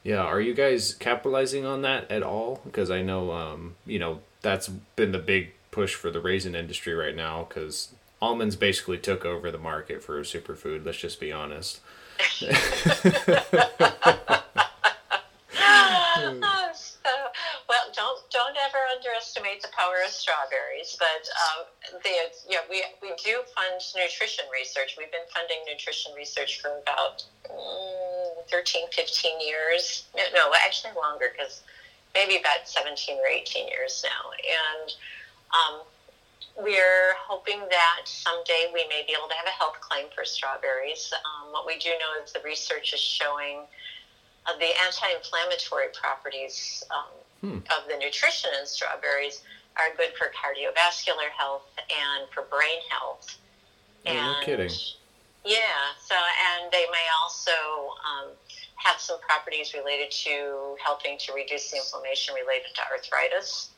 [0.02, 2.60] Yeah, are you guys capitalizing on that at all?
[2.64, 6.95] Because I know, um, you know, that's been the big push for the raisin industry
[6.95, 7.47] right now.
[7.49, 7.89] Because
[8.22, 10.85] almonds basically took over the market for a superfood.
[10.87, 11.81] Let's just be honest.
[17.68, 20.97] well, don't don't ever underestimate the power of strawberries.
[20.99, 21.66] But um,
[22.03, 22.14] the
[22.49, 24.95] yeah, we we do fund nutrition research.
[24.97, 30.05] We've been funding nutrition research for about mm, 13, 15 years.
[30.16, 31.62] No, actually longer because
[32.14, 34.31] maybe about 17 or 18 years now.
[34.39, 34.95] And
[35.55, 35.80] um,
[36.59, 41.12] we're hoping that someday we may be able to have a health claim for strawberries.
[41.14, 43.61] Um, what we do know is the research is showing
[44.46, 47.59] uh, the anti-inflammatory properties um, hmm.
[47.74, 49.42] of the nutrition in strawberries
[49.76, 53.36] are good for cardiovascular health and for brain health.
[54.07, 54.70] and, no kidding.
[55.44, 55.92] Yeah.
[56.07, 57.50] So, and they may also
[58.07, 58.28] um,
[58.76, 63.70] have some properties related to helping to reduce the inflammation related to arthritis.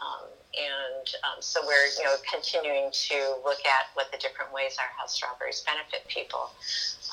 [0.00, 4.76] Um, and um, so we're you know continuing to look at what the different ways
[4.78, 6.50] are how strawberries benefit people.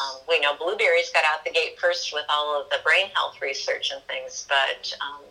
[0.02, 3.41] Um, we know blueberries got out the gate first with all of the brain health
[3.41, 5.22] research and things, but um,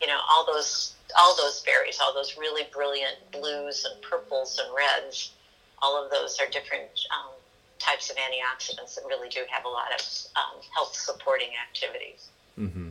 [0.00, 4.74] you know all those all those berries, all those really brilliant blues and purples and
[4.74, 5.32] reds,
[5.82, 7.32] all of those are different um,
[7.78, 10.00] types of antioxidants that really do have a lot of
[10.36, 12.28] um, health supporting activities.
[12.58, 12.88] Mm-hmm.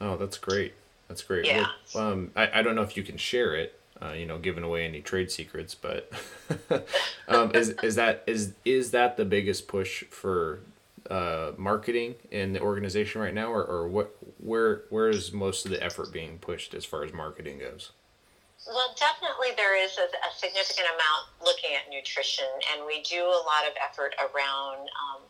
[0.00, 0.74] Oh, that's great.
[1.08, 1.46] That's great.
[1.46, 1.66] Yeah.
[1.94, 4.64] Well, um, I, I don't know if you can share it, uh, you know, giving
[4.64, 6.10] away any trade secrets, but
[7.28, 10.60] um, is is that is is that the biggest push for
[11.10, 14.16] uh, marketing in the organization right now, or, or what?
[14.38, 17.92] Where where is most of the effort being pushed as far as marketing goes?
[18.66, 22.44] Well, definitely there is a, a significant amount looking at nutrition,
[22.74, 25.22] and we do a lot of effort around um,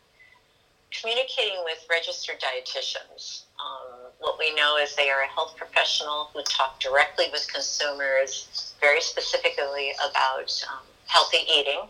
[0.90, 3.44] communicating with registered dietitians.
[3.60, 8.74] Um, what we know is they are a health professional who talk directly with consumers
[8.80, 11.82] very specifically about um, healthy eating.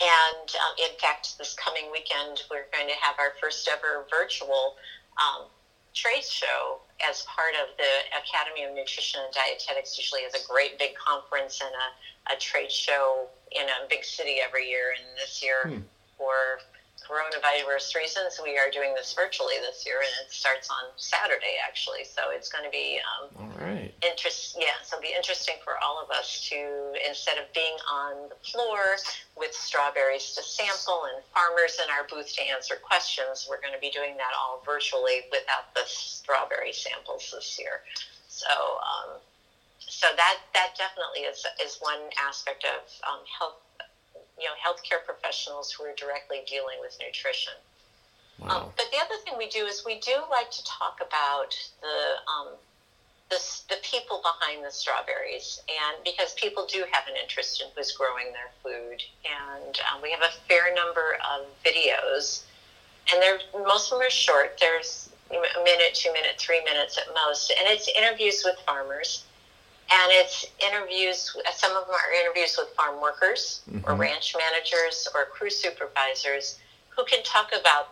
[0.00, 4.76] And um, in fact, this coming weekend, we're going to have our first ever virtual
[5.20, 5.46] um,
[5.92, 9.98] trade show as part of the Academy of Nutrition and Dietetics.
[9.98, 14.36] Usually, has a great big conference and a, a trade show in a big city
[14.42, 14.94] every year.
[14.96, 15.80] And this year, Hmm.
[16.16, 16.60] for
[17.10, 22.04] coronavirus reasons, we are doing this virtually this year, and it starts on Saturday actually.
[22.04, 23.92] So it's going to be um, All right.
[24.06, 28.28] interest yeah so it'll be interesting for all of us to instead of being on
[28.28, 28.96] the floor
[29.36, 33.80] with strawberries to sample and farmers in our booth to answer questions we're going to
[33.80, 37.82] be doing that all virtually without the strawberry samples this year
[38.28, 38.48] so
[38.80, 39.18] um,
[39.78, 43.58] so that that definitely is is one aspect of um, health
[44.40, 47.52] you know healthcare professionals who are directly dealing with nutrition
[48.42, 48.72] um, Wow.
[48.76, 52.48] but the other thing we do is we do like to talk about the um,
[53.30, 53.38] the,
[53.68, 58.32] the people behind the strawberries, and because people do have an interest in who's growing
[58.32, 62.42] their food, and um, we have a fair number of videos,
[63.12, 64.56] and they're most of them are short.
[64.58, 69.22] There's a minute, two minute, three minutes at most, and it's interviews with farmers.
[69.92, 73.98] And it's interviews, some of them are interviews with farm workers or Mhm.
[73.98, 76.60] ranch managers or crew supervisors
[76.90, 77.88] who can talk about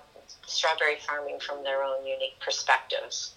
[0.46, 3.32] strawberry farming from their own unique perspectives.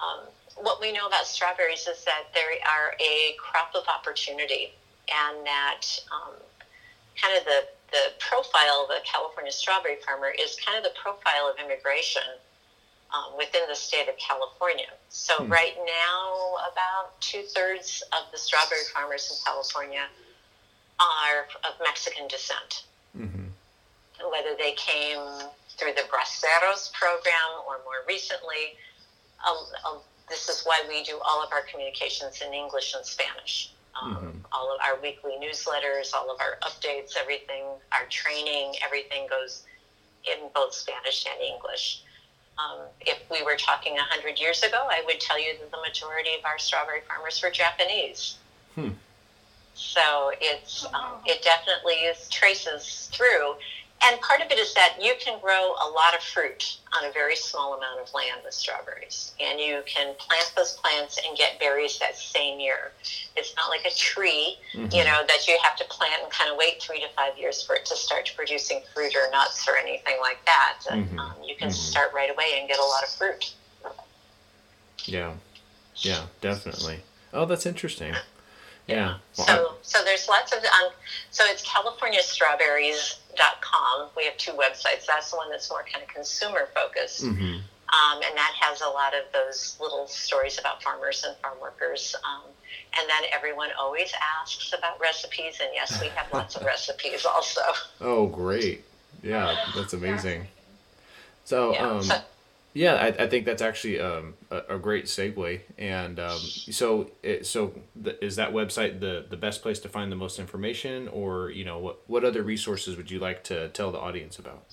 [0.00, 0.20] Um,
[0.56, 4.72] what we know about strawberries is that they are a crop of opportunity,
[5.08, 6.34] and that um,
[7.20, 11.48] kind of the, the profile of a California strawberry farmer is kind of the profile
[11.48, 12.22] of immigration
[13.12, 14.88] um, within the state of California.
[15.08, 15.52] So, Hmm.
[15.52, 20.08] right now, about two thirds of the strawberry farmers in California
[21.00, 22.84] are of Mexican descent
[23.16, 23.48] Mm-hmm.
[24.30, 25.20] whether they came
[25.76, 28.76] through the Braceros program or more recently.
[29.46, 33.70] Um, um, this is why we do all of our communications in English and Spanish.
[34.00, 34.44] Um, Mhm.
[34.52, 39.62] All of our weekly newsletters, all of our updates, everything, our training, everything goes
[40.24, 42.02] in both Spanish and English.
[42.58, 46.30] Um, if we were talking 100 years ago, I would tell you that the majority
[46.38, 48.36] of our strawberry farmers were Japanese.
[48.74, 48.90] Hmm.
[49.74, 53.56] So it's um, it definitely is traces through,
[54.02, 57.12] and part of it is that you can grow a lot of fruit on a
[57.12, 61.58] very small amount of land with strawberries, and you can plant those plants and get
[61.58, 62.92] berries that same year.
[63.36, 66.56] It's not like a tree, you know, that you have to plant and kind of
[66.56, 70.16] wait three to five years for it to start producing fruit or nuts or anything
[70.20, 70.78] like that.
[70.84, 71.18] Mhm.
[71.18, 71.74] Um, you can Mhm.
[71.74, 73.52] start right away and get a lot of fruit.
[75.06, 75.34] Yeah.
[75.96, 77.02] Yeah, definitely.
[77.32, 78.14] Oh, that's interesting.
[78.86, 79.16] Yeah.
[79.38, 80.90] Well, So, so there's lots of um,
[81.30, 84.08] so it's CaliforniaStrawberries.com.
[84.16, 85.06] We have two websites.
[85.06, 87.54] That's the one that's more kind of consumer focused, I, mhm.
[87.60, 92.14] um, and that has a lot of those little stories about farmers and farm workers.
[92.24, 92.42] Um,
[92.98, 94.12] and then everyone always
[94.42, 97.60] asks about recipes, and yes, we have lots of recipes also.
[98.00, 98.84] Oh, great.
[99.22, 100.46] Yeah, that's amazing.
[101.44, 101.88] So, Yeah.
[101.90, 102.20] um, So-
[102.74, 105.60] yeah, I, I think that's actually um, a, a great segue.
[105.78, 110.10] And um, so, it, so the, is that website the, the best place to find
[110.10, 113.92] the most information, or you know, what what other resources would you like to tell
[113.92, 114.64] the audience about?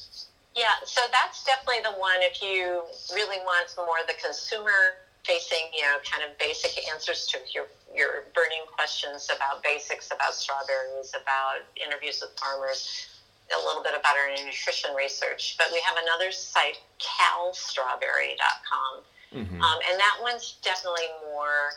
[0.56, 2.82] Yeah, so that's definitely the one if you
[3.14, 7.68] really want more of the consumer facing, you know, kind of basic answers to your
[7.93, 13.08] your burning questions about basics about strawberries, about interviews with farmers,
[13.54, 15.56] a little bit about our nutrition research.
[15.58, 19.04] But we have another site, calstrawberry.com.
[19.34, 19.62] Mm-hmm.
[19.62, 21.72] Um, and that one's definitely more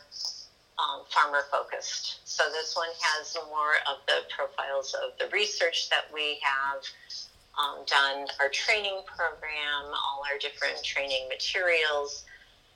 [0.78, 2.20] um, farmer focused.
[2.24, 6.82] So this one has more of the profiles of the research that we have
[7.58, 12.24] um, done, our training program, all our different training materials.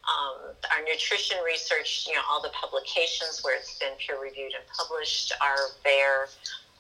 [0.09, 4.65] Um, our nutrition research, you know, all the publications where it's been peer reviewed and
[4.73, 6.29] published are there.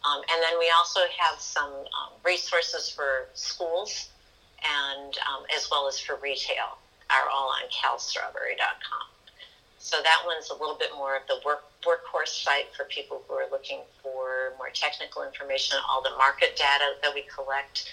[0.08, 4.08] Um, and then we also have some um, resources for schools
[4.64, 6.78] and um, as well as for retail
[7.10, 9.06] are all on calstrawberry.com.
[9.78, 13.34] So that one's a little bit more of the work, workhorse site for people who
[13.34, 15.78] are looking for more technical information.
[15.88, 17.92] All the market data that we collect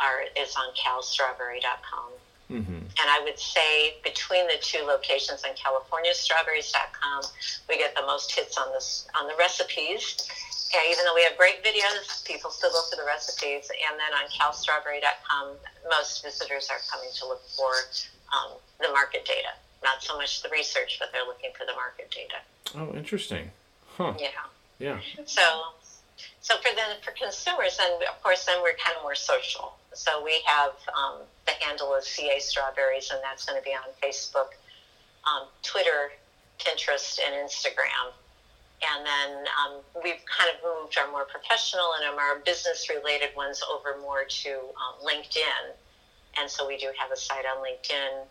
[0.00, 2.12] are is on calstrawberry.com.
[2.54, 2.86] Mm-hmm.
[2.86, 7.22] And I would say between the two locations on CaliforniaStrawberries.com,
[7.68, 10.16] we get the most hits on this on the recipes.
[10.74, 13.70] And even though we have great videos, people still look for the recipes.
[13.70, 15.56] And then on CalStrawberry.com,
[15.90, 17.72] most visitors are coming to look for
[18.32, 22.10] um, the market data, not so much the research, but they're looking for the market
[22.10, 22.38] data.
[22.76, 23.50] Oh, interesting.
[23.96, 24.14] Huh.
[24.18, 24.28] Yeah.
[24.78, 24.98] Yeah.
[25.26, 25.42] So,
[26.40, 29.74] so for the for consumers, and of course, then we're kind of more social.
[29.94, 33.88] So we have um, the handle is CA Strawberries, and that's going to be on
[34.02, 34.58] Facebook,
[35.24, 36.10] um, Twitter,
[36.58, 38.12] Pinterest, and Instagram.
[38.82, 43.62] And then um, we've kind of moved our more professional and our business related ones
[43.72, 45.72] over more to um, LinkedIn.
[46.38, 48.26] And so we do have a site on LinkedIn.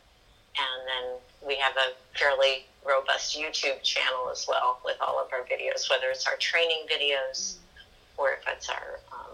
[0.54, 5.44] And then we have a fairly robust YouTube channel as well with all of our
[5.46, 7.56] videos, whether it's our training videos
[8.18, 9.34] or if it's our um,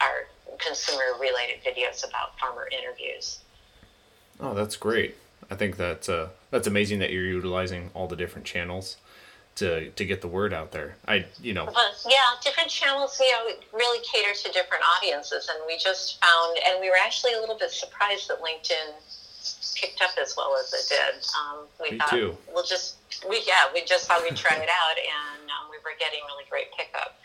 [0.00, 0.26] our
[0.58, 3.40] consumer related videos about farmer interviews.
[4.40, 5.16] Oh, that's great.
[5.50, 8.96] I think that uh, that's amazing that you're utilizing all the different channels
[9.56, 10.96] to to get the word out there.
[11.06, 11.66] I you know.
[11.66, 16.58] Well, yeah, different channels, you know, really cater to different audiences, and we just found,
[16.66, 18.94] and we were actually a little bit surprised that LinkedIn
[19.76, 21.26] picked up as well as it did.
[21.38, 22.36] Um, we Me thought too.
[22.52, 22.96] we'll just
[23.28, 26.44] we yeah we just thought we'd try it out, and um, we were getting really
[26.50, 27.18] great pickup.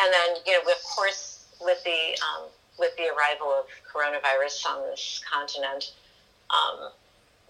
[0.00, 2.48] And then you know, of course, with the um,
[2.78, 5.92] with the arrival of coronavirus on this continent,
[6.50, 6.90] um,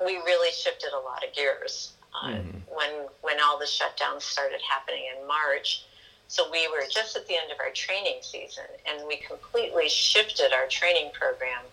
[0.04, 2.58] we really shifted a lot of gears uh, mm-hmm.
[2.74, 5.84] when when all the shutdowns started happening in March.
[6.28, 10.52] So we were just at the end of our training season, and we completely shifted
[10.52, 11.64] our training program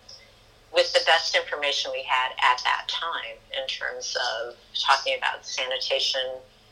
[0.72, 6.20] with the best information we had at that time in terms of talking about sanitation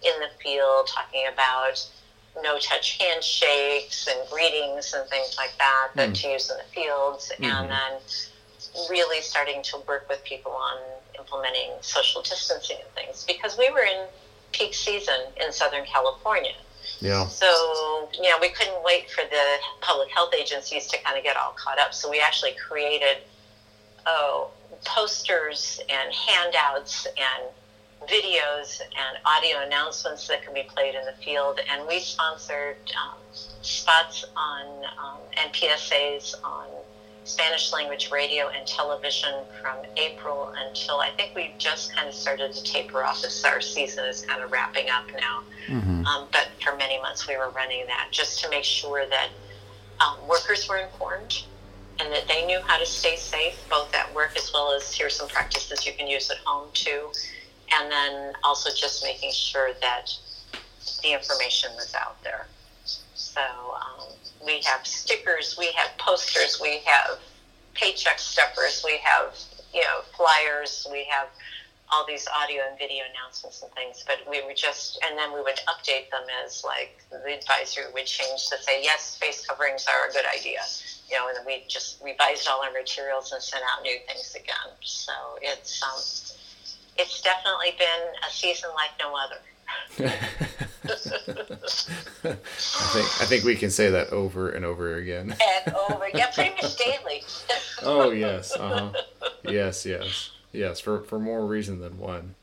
[0.03, 1.87] in the field, talking about
[2.43, 6.23] no touch handshakes and greetings and things like that that mm.
[6.23, 7.45] to use in the fields, mm-hmm.
[7.45, 8.01] and then
[8.91, 10.79] really starting to work with people on
[11.19, 14.07] implementing social distancing and things because we were in
[14.53, 16.55] peak season in Southern California.
[17.01, 17.27] Yeah.
[17.27, 21.37] So, you know, we couldn't wait for the public health agencies to kind of get
[21.37, 21.95] all caught up.
[21.95, 23.19] So we actually created
[24.07, 24.51] oh,
[24.85, 27.49] posters and handouts and
[28.07, 31.61] videos and audio announcements that can be played in the field.
[31.71, 33.19] And we sponsored um,
[33.63, 36.67] spots on um, and PSAs on
[37.25, 42.53] Spanish language radio and television from April until I think we just kind of started
[42.53, 45.43] to taper off as our season is kind of wrapping up now.
[45.67, 46.07] Mm-hmm.
[46.07, 49.31] Um, but for many months we were running that just to make sure that
[50.01, 51.45] um, workers were informed
[51.99, 55.15] and that they knew how to stay safe both at work as well as here's
[55.15, 57.09] some practices you can use at home too
[57.75, 60.13] and then also just making sure that
[61.03, 62.47] the information was out there.
[63.15, 64.09] So um,
[64.45, 67.19] we have stickers, we have posters, we have
[67.75, 69.37] paycheck stuffers, we have
[69.73, 71.29] you know flyers, we have
[71.93, 74.05] all these audio and video announcements and things.
[74.07, 78.07] But we would just, and then we would update them as like the advisory would
[78.07, 80.61] change to say yes, face coverings are a good idea.
[81.09, 84.35] You know, and then we just revised all our materials and sent out new things
[84.35, 84.73] again.
[84.81, 85.13] So
[85.43, 86.37] it's um,
[86.99, 89.41] it's definitely been a season like no other.
[92.25, 92.37] I
[92.93, 95.35] think I think we can say that over and over again.
[95.67, 97.23] and over, yeah, pretty much daily.
[97.83, 99.29] oh yes, uh huh.
[99.45, 100.81] Yes, yes, yes.
[100.81, 102.35] For for more reason than one.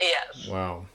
[0.00, 0.48] Yes.
[0.48, 0.86] Wow.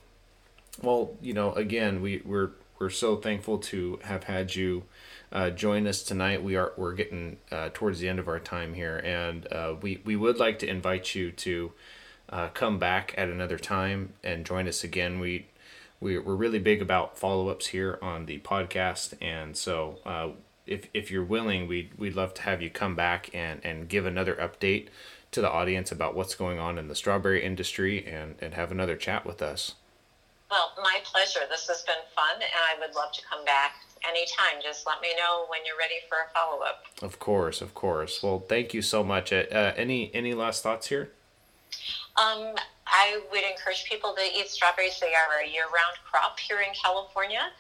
[0.82, 4.84] Well, you know, again, we we're we're so thankful to have had you
[5.32, 6.44] uh, join us tonight.
[6.44, 10.02] We are we're getting uh, towards the end of our time here, and uh, we
[10.04, 11.72] we would like to invite you to
[12.32, 15.20] uh, come back at another time and join us again.
[15.20, 15.48] We,
[16.00, 20.30] we we're really big about follow ups here on the podcast, and so uh,
[20.66, 24.06] if if you're willing, we'd we'd love to have you come back and and give
[24.06, 24.88] another update
[25.32, 28.96] to the audience about what's going on in the strawberry industry and and have another
[28.96, 29.76] chat with us.
[30.50, 31.42] Well, my pleasure.
[31.50, 33.76] This has been fun, and I would love to come back
[34.08, 34.62] anytime.
[34.62, 36.84] Just let me know when you're ready for a follow up.
[37.02, 38.22] Of course, of course.
[38.22, 39.32] Well, thank you so much.
[39.32, 39.44] Uh,
[39.78, 41.12] any any last thoughts here?
[42.18, 42.56] Um,
[42.88, 45.00] I would encourage people to eat strawberries.
[45.00, 47.52] They are a year-round crop here in California.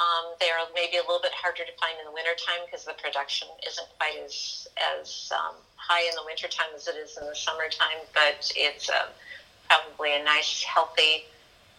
[0.00, 2.94] Um, they are maybe a little bit harder to find in the wintertime because the
[2.94, 4.66] production isn't quite as
[4.98, 8.00] as um, high in the wintertime as it is in the summertime.
[8.14, 9.12] But it's a
[9.68, 11.24] probably a nice, healthy,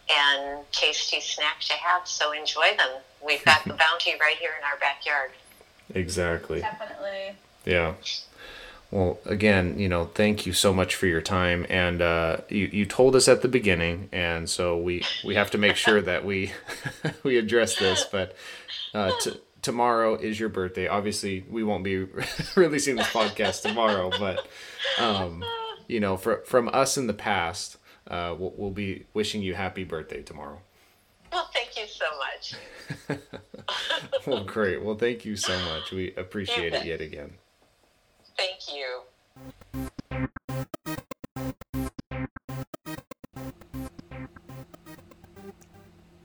[0.08, 2.06] and tasty snack to have.
[2.06, 3.02] So enjoy them.
[3.24, 5.32] We've got the bounty right here in our backyard.
[5.94, 6.60] Exactly.
[6.60, 7.36] Definitely.
[7.64, 7.94] Yeah.
[8.92, 12.84] Well, again, you know, thank you so much for your time, and uh, you you
[12.84, 16.52] told us at the beginning, and so we we have to make sure that we
[17.22, 18.04] we address this.
[18.04, 18.36] But
[18.92, 20.88] uh, t- tomorrow is your birthday.
[20.88, 22.04] Obviously, we won't be
[22.54, 24.46] releasing this podcast tomorrow, but
[24.98, 25.42] um,
[25.88, 27.78] you know, for, from us in the past,
[28.08, 30.60] uh, we'll, we'll be wishing you happy birthday tomorrow.
[31.32, 32.04] Well, thank you so
[33.08, 33.18] much.
[34.26, 34.84] well, great.
[34.84, 35.92] Well, thank you so much.
[35.92, 37.38] We appreciate it yet again.
[38.36, 39.02] Thank you.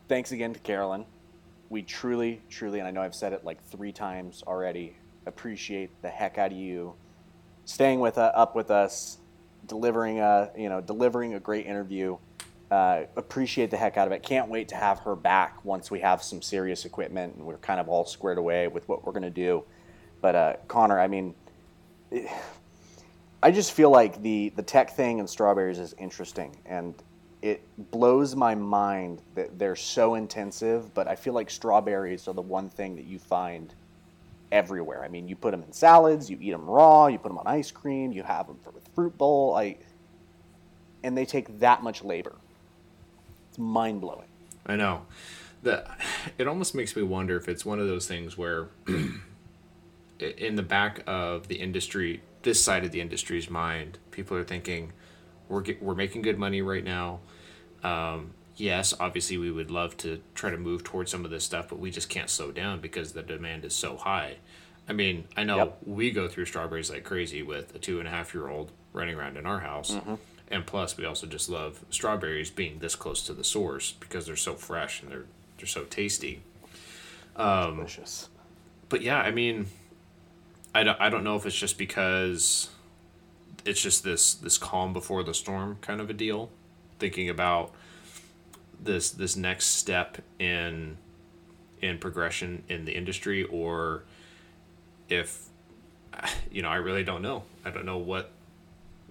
[0.07, 1.05] Thanks again to Carolyn.
[1.69, 4.95] We truly, truly, and I know I've said it like three times already,
[5.25, 6.95] appreciate the heck out of you
[7.67, 9.17] staying with uh, up with us,
[9.67, 12.17] delivering a you know delivering a great interview.
[12.71, 14.23] Uh, appreciate the heck out of it.
[14.23, 17.79] Can't wait to have her back once we have some serious equipment and we're kind
[17.79, 19.63] of all squared away with what we're gonna do.
[20.21, 21.35] But uh, Connor, I mean,
[23.43, 26.95] I just feel like the the tech thing and strawberries is interesting, and
[27.41, 30.93] it blows my mind that they're so intensive.
[30.93, 33.73] But I feel like strawberries are the one thing that you find
[34.51, 35.03] everywhere.
[35.03, 37.47] I mean, you put them in salads, you eat them raw, you put them on
[37.47, 39.55] ice cream, you have them for with fruit bowl.
[39.55, 39.77] I
[41.03, 42.33] and they take that much labor.
[43.49, 44.27] It's mind blowing.
[44.65, 45.05] I know.
[45.63, 45.85] The
[46.37, 48.67] it almost makes me wonder if it's one of those things where
[50.19, 54.93] in the back of the industry, this side of the industry's mind, people are thinking
[55.49, 57.19] we're get, we're making good money right now.
[57.83, 61.69] Um, yes, obviously we would love to try to move towards some of this stuff,
[61.69, 64.37] but we just can't slow down because the demand is so high.
[64.89, 65.77] I mean, I know Yep.
[65.85, 69.15] we go through strawberries like crazy with a two and a half year old running
[69.15, 69.95] around in our house.
[70.49, 74.37] And plus, we also just love strawberries being this close to the source because they're
[74.37, 75.25] so fresh and they're
[75.57, 76.41] they're so tasty.
[77.35, 78.29] Delicious.
[78.89, 79.67] But yeah, I mean,
[80.77, 82.69] I don't, I don't know if it's just because
[83.65, 86.51] it's just this this calm before the storm kind of a deal,
[86.99, 87.73] thinking about
[88.79, 90.97] this this next step in
[91.81, 94.03] in progression in the industry, or
[95.09, 95.47] if
[96.51, 97.41] you know, I really don't know.
[97.65, 98.29] I don't know what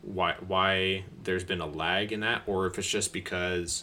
[0.02, 3.82] why why there's been a lag in that, or if it's just because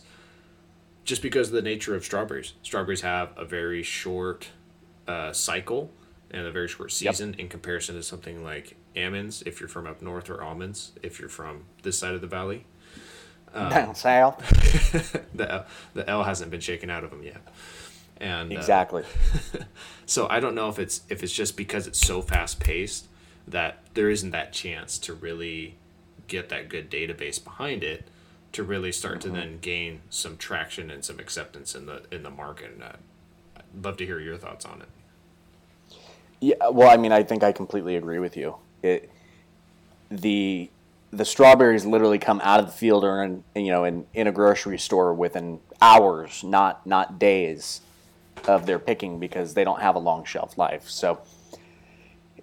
[1.04, 2.54] just because of the nature of strawberries.
[2.64, 4.48] Strawberries have a very short
[5.06, 5.92] uh, cycle
[6.34, 7.14] and a very short Yep.
[7.16, 11.20] season in comparison to something like almonds if you're from up north or almonds if
[11.20, 12.66] you're from this side of the valley.
[13.54, 14.42] Down south.
[15.36, 17.42] The L, the L hasn't been shaken out of them yet.
[18.18, 19.04] And uh, Exactly.
[20.08, 23.08] so I don't know if it's if it's just because it's so fast paced
[23.48, 25.76] that there isn't that chance to really
[26.28, 28.08] get that good database behind it
[28.54, 32.30] to really start to then gain some traction and some acceptance in the in the
[32.32, 32.72] market.
[32.74, 32.92] And uh,
[33.58, 34.88] I'd love to hear your thoughts on it.
[36.44, 38.58] Yeah, well, I mean, I think I completely agree with you.
[38.82, 39.10] It
[40.12, 40.70] the
[41.12, 44.32] the strawberries literally come out of the field or in you know in, in a
[44.34, 47.80] grocery store within hours, not not days
[48.46, 50.90] of their picking because they don't have a long shelf life.
[50.90, 51.22] So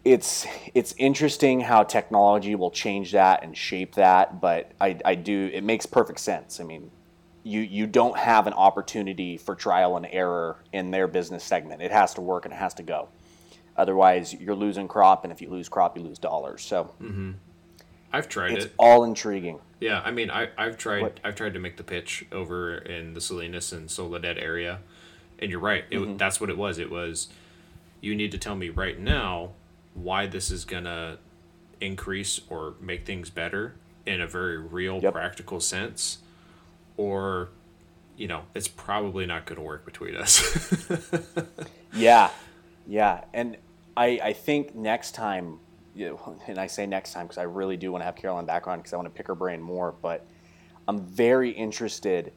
[0.03, 5.51] it's it's interesting how technology will change that and shape that, but I, I do
[5.53, 6.59] it makes perfect sense.
[6.59, 6.91] I mean,
[7.45, 11.83] you you don't have an opportunity for trial and error in their business segment.
[11.83, 13.11] It has to work and it has to go.
[13.81, 16.63] Otherwise, you're losing crop, and if you lose crop, you lose dollars.
[16.63, 16.93] So
[18.13, 18.75] I've tried it's it.
[18.79, 19.59] all intriguing.
[19.81, 21.21] Yeah, I mean, I I've tried What?
[21.25, 24.81] I've tried to make the pitch over in the Salinas and Soledad area,
[25.39, 25.85] and you're right.
[25.91, 26.17] It, Mm-hmm.
[26.19, 26.79] That's what it was.
[26.79, 27.29] It was,
[28.03, 29.53] you need to tell me right now
[29.95, 31.17] why this is gonna
[31.81, 33.75] increase or make things better
[34.05, 35.13] in a very real, Yep.
[35.15, 36.19] practical sense,
[36.99, 37.49] or,
[38.19, 40.43] you know, it's probably not gonna work between us.
[41.93, 42.31] Yeah,
[42.87, 43.57] yeah, and
[43.97, 45.59] I I think next time,
[45.95, 48.47] you know, and I say next time because I really do want to have Carolyn
[48.47, 49.95] back on because I want to pick her brain more.
[50.03, 50.27] But
[50.89, 52.33] I'm very interested,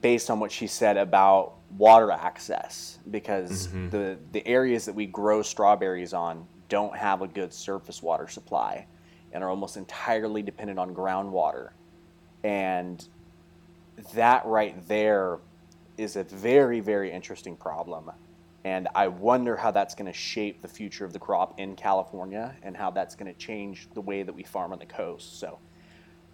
[0.00, 3.90] based on what she said about water access, because mm-hmm.
[3.90, 8.86] the the areas that we grow strawberries on don't have a good surface water supply,
[9.32, 11.70] and are almost entirely dependent on groundwater,
[12.44, 13.08] and
[14.14, 15.38] that right there
[15.96, 18.10] is a very, very interesting problem.
[18.68, 22.54] And I wonder how that's going to shape the future of the crop in California
[22.62, 25.40] and how that's going to change the way that we farm on the coast.
[25.40, 25.58] So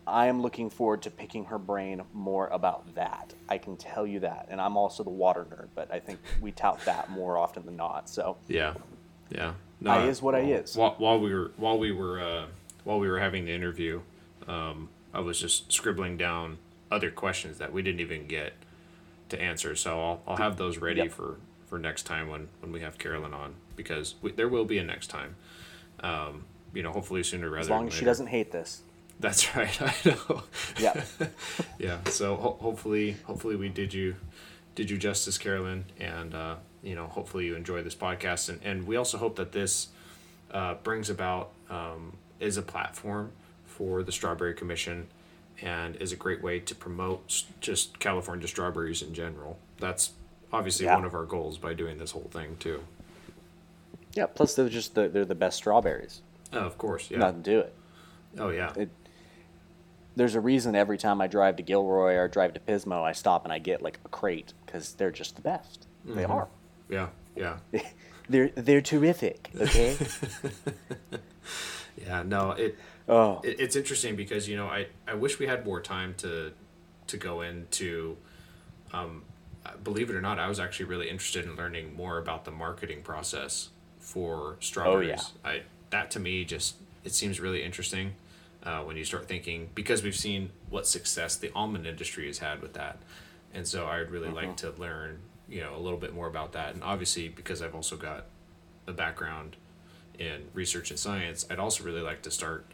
[0.04, 3.34] I am looking forward to picking her brain more about that.
[3.48, 4.48] I can tell you that.
[4.50, 7.76] And I'm also the water nerd, but I think we tout that more often than
[7.76, 8.10] not.
[8.10, 8.74] So yeah,
[9.30, 9.52] yeah.
[9.86, 10.74] I is what I is.
[10.74, 12.46] While, while we were while we were uh,
[12.82, 14.00] while we were having the interview,
[14.48, 16.58] um, I was just scribbling down
[16.90, 18.54] other questions that we didn't even get
[19.28, 19.76] to answer.
[19.76, 21.12] So I'll, I'll have those ready Yep.
[21.12, 21.36] for,
[21.74, 24.84] for next time when, when we have Carolyn on because we, there will be a
[24.84, 25.34] next time.
[25.98, 28.82] Um, you know, hopefully sooner rather As long than as she doesn't hate this.
[29.18, 29.82] That's right.
[29.82, 30.44] I know.
[30.78, 31.02] Yeah.
[31.80, 31.98] yeah.
[32.04, 34.14] So ho- hopefully, hopefully we did you
[34.76, 36.54] did you justice, Carolyn, and uh,
[36.84, 39.88] you know, hopefully you enjoy this podcast, and and we also hope that this
[40.52, 43.32] uh, brings about um, is a platform
[43.66, 45.08] for the Strawberry Commission,
[45.60, 49.58] and is a great way to promote just California strawberries in general.
[49.78, 50.12] That's
[50.54, 50.94] obviously Yeah.
[50.94, 52.82] one of our goals by doing this whole thing too.
[54.14, 54.26] Yeah.
[54.26, 56.22] Plus, they're just the, they're the best strawberries.
[56.52, 57.18] Oh, of course, yeah.
[57.18, 57.74] Nothing to it.
[58.38, 58.72] oh yeah.
[58.76, 58.88] it.
[60.16, 63.42] There's a reason every time I drive to Gilroy or drive to Pismo, I stop
[63.44, 65.86] and I get like a crate because they're just the best.
[66.04, 66.30] They Mhm.
[66.30, 66.48] are.
[66.88, 67.08] yeah.
[67.36, 67.58] Yeah.
[68.28, 69.50] They're they're terrific.
[69.60, 69.96] Okay.
[71.96, 72.76] Yeah, no, it,
[73.08, 73.40] oh.
[73.44, 76.52] it it's interesting because you know I, I wish we had more time to
[77.06, 78.16] to go into
[78.92, 79.22] um,
[79.82, 83.02] believe it or not I was actually really interested in learning more about the marketing
[83.02, 85.32] process for strawberries.
[85.44, 88.14] I that to me just it seems really interesting
[88.62, 92.62] uh, when you start thinking because we've seen what success the almond industry has had
[92.62, 92.98] with that,
[93.52, 96.74] and so I'd really like to learn you know a little bit more about that,
[96.74, 98.26] and obviously because I've also got
[98.86, 99.56] a background
[100.18, 102.66] in research and science, I'd also really like to start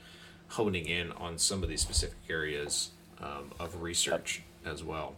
[0.49, 5.15] honing in on some of these specific areas um, of research as well.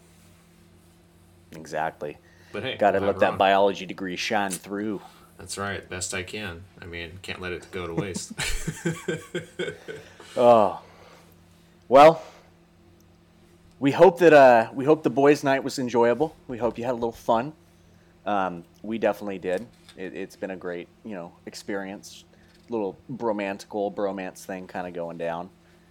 [1.56, 2.18] Exactly.
[2.52, 5.00] But hey, Got to let that biology degree shine through.
[5.38, 6.62] That's right, best I can.
[6.80, 8.32] I mean, can't let it go to waste.
[10.36, 10.80] Oh.
[11.88, 12.22] Well,
[13.78, 16.34] we hope that uh, we hope the boys' night was enjoyable.
[16.48, 17.52] We hope you had a little fun.
[18.24, 19.66] Um, we definitely did.
[19.96, 22.24] It, it's been a great, you know, experience.
[22.70, 25.50] Little bromantical bromance thing kind of going down.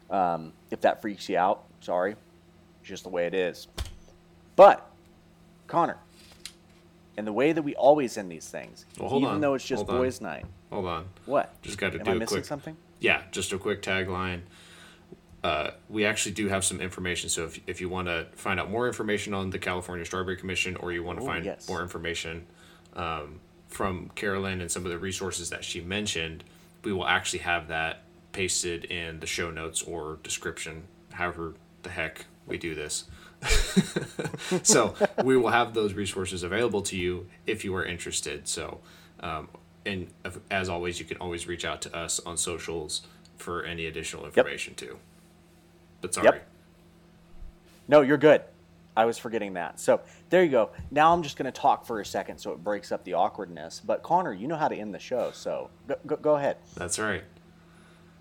[0.09, 2.15] Um, if that freaks you out, sorry,
[2.79, 3.67] it's just the way it is.
[4.55, 4.89] But
[5.71, 5.97] Connor,
[7.15, 9.85] and the way that we always end these things, Well, even on, though it's just
[9.85, 10.03] hold on.
[10.03, 11.05] boys' night, Hold on.
[11.25, 11.61] what?
[11.61, 12.75] Just got to Am do I a missing quick something?
[12.99, 14.41] Yeah, just a quick tagline.
[15.43, 17.29] Uh, we actually do have some information.
[17.29, 20.75] So if, if you want to find out more information on the California Strawberry Commission,
[20.75, 21.67] or you want to find yes.
[21.69, 22.45] more information
[22.95, 26.43] um, from Carolyn and some of the resources that she mentioned,
[26.83, 28.03] we will actually have that
[28.33, 33.05] pasted in the show notes or description, however the heck we do this.
[34.63, 38.47] so we will have those resources available to you if you are interested.
[38.47, 38.79] So,
[39.19, 39.49] um,
[39.85, 40.07] and
[40.49, 43.01] as always, you can always reach out to us on socials
[43.37, 44.97] for any additional information too.
[46.01, 46.25] But sorry.
[46.25, 46.47] Yep.
[47.87, 48.41] No, you're good.
[48.95, 49.79] I was forgetting that.
[49.79, 50.71] So there you go.
[50.91, 53.81] Now I'm just going to talk for a second so it breaks up the awkwardness.
[53.83, 56.57] But Connor, you know how to end the show, so go, go, go ahead.
[56.75, 57.23] That's right.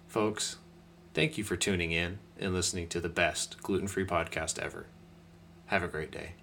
[0.07, 0.57] Folks,
[1.13, 4.87] thank you for tuning in and listening to the best gluten free podcast ever.
[5.71, 6.35] Have a great day.